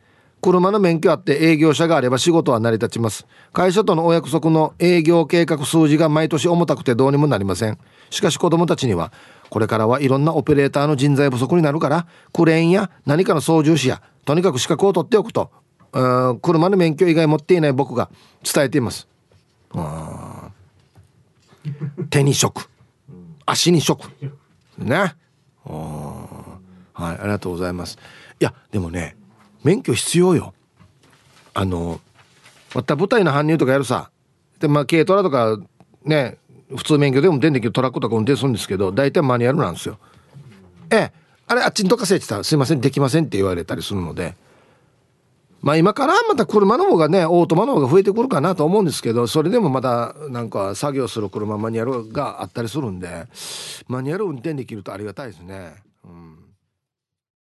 [0.40, 3.26] 車の免許あって営業者があれば仕事は成り立ちます。
[3.52, 7.78] 会社とのお約束の営業計画数字が毎年重たくてどうにもなりません。
[8.10, 9.12] しかし子供たちには
[9.50, 15.50] これからはいろんなオペレーターの人材不足になるからクレーンや何かの操縦士やとにかく資格を取っておくと
[16.40, 18.10] 車の免許以外持っていない僕が
[18.42, 19.08] 伝えています。
[22.08, 22.68] 手に職。
[23.44, 24.08] 足に職。
[24.78, 25.14] ね。
[25.64, 27.98] はいありがとうございます。
[28.40, 29.16] いやでもね
[29.64, 30.54] 免許必要よ。
[31.54, 32.00] あの
[32.74, 34.10] また舞台の搬入とかやるさ。
[34.58, 35.58] でまあ軽トラとか
[36.04, 36.38] ね
[36.76, 39.98] 普通免許でも運転できるトラックとか運転するんですけど大体マニュアルなんですよ。
[40.90, 41.12] ええ
[41.46, 44.34] あれあっちにどかせって言ったらすいませんできませんって言われたりするので。
[45.62, 53.26] まあ今からまた車の方がねオートマの方が増えてくるかなと思うんですけどそれでもまだなんか作業する車マニュアルがあったりするんで
[53.86, 55.74] マニュアル運転できるとありがたいですね。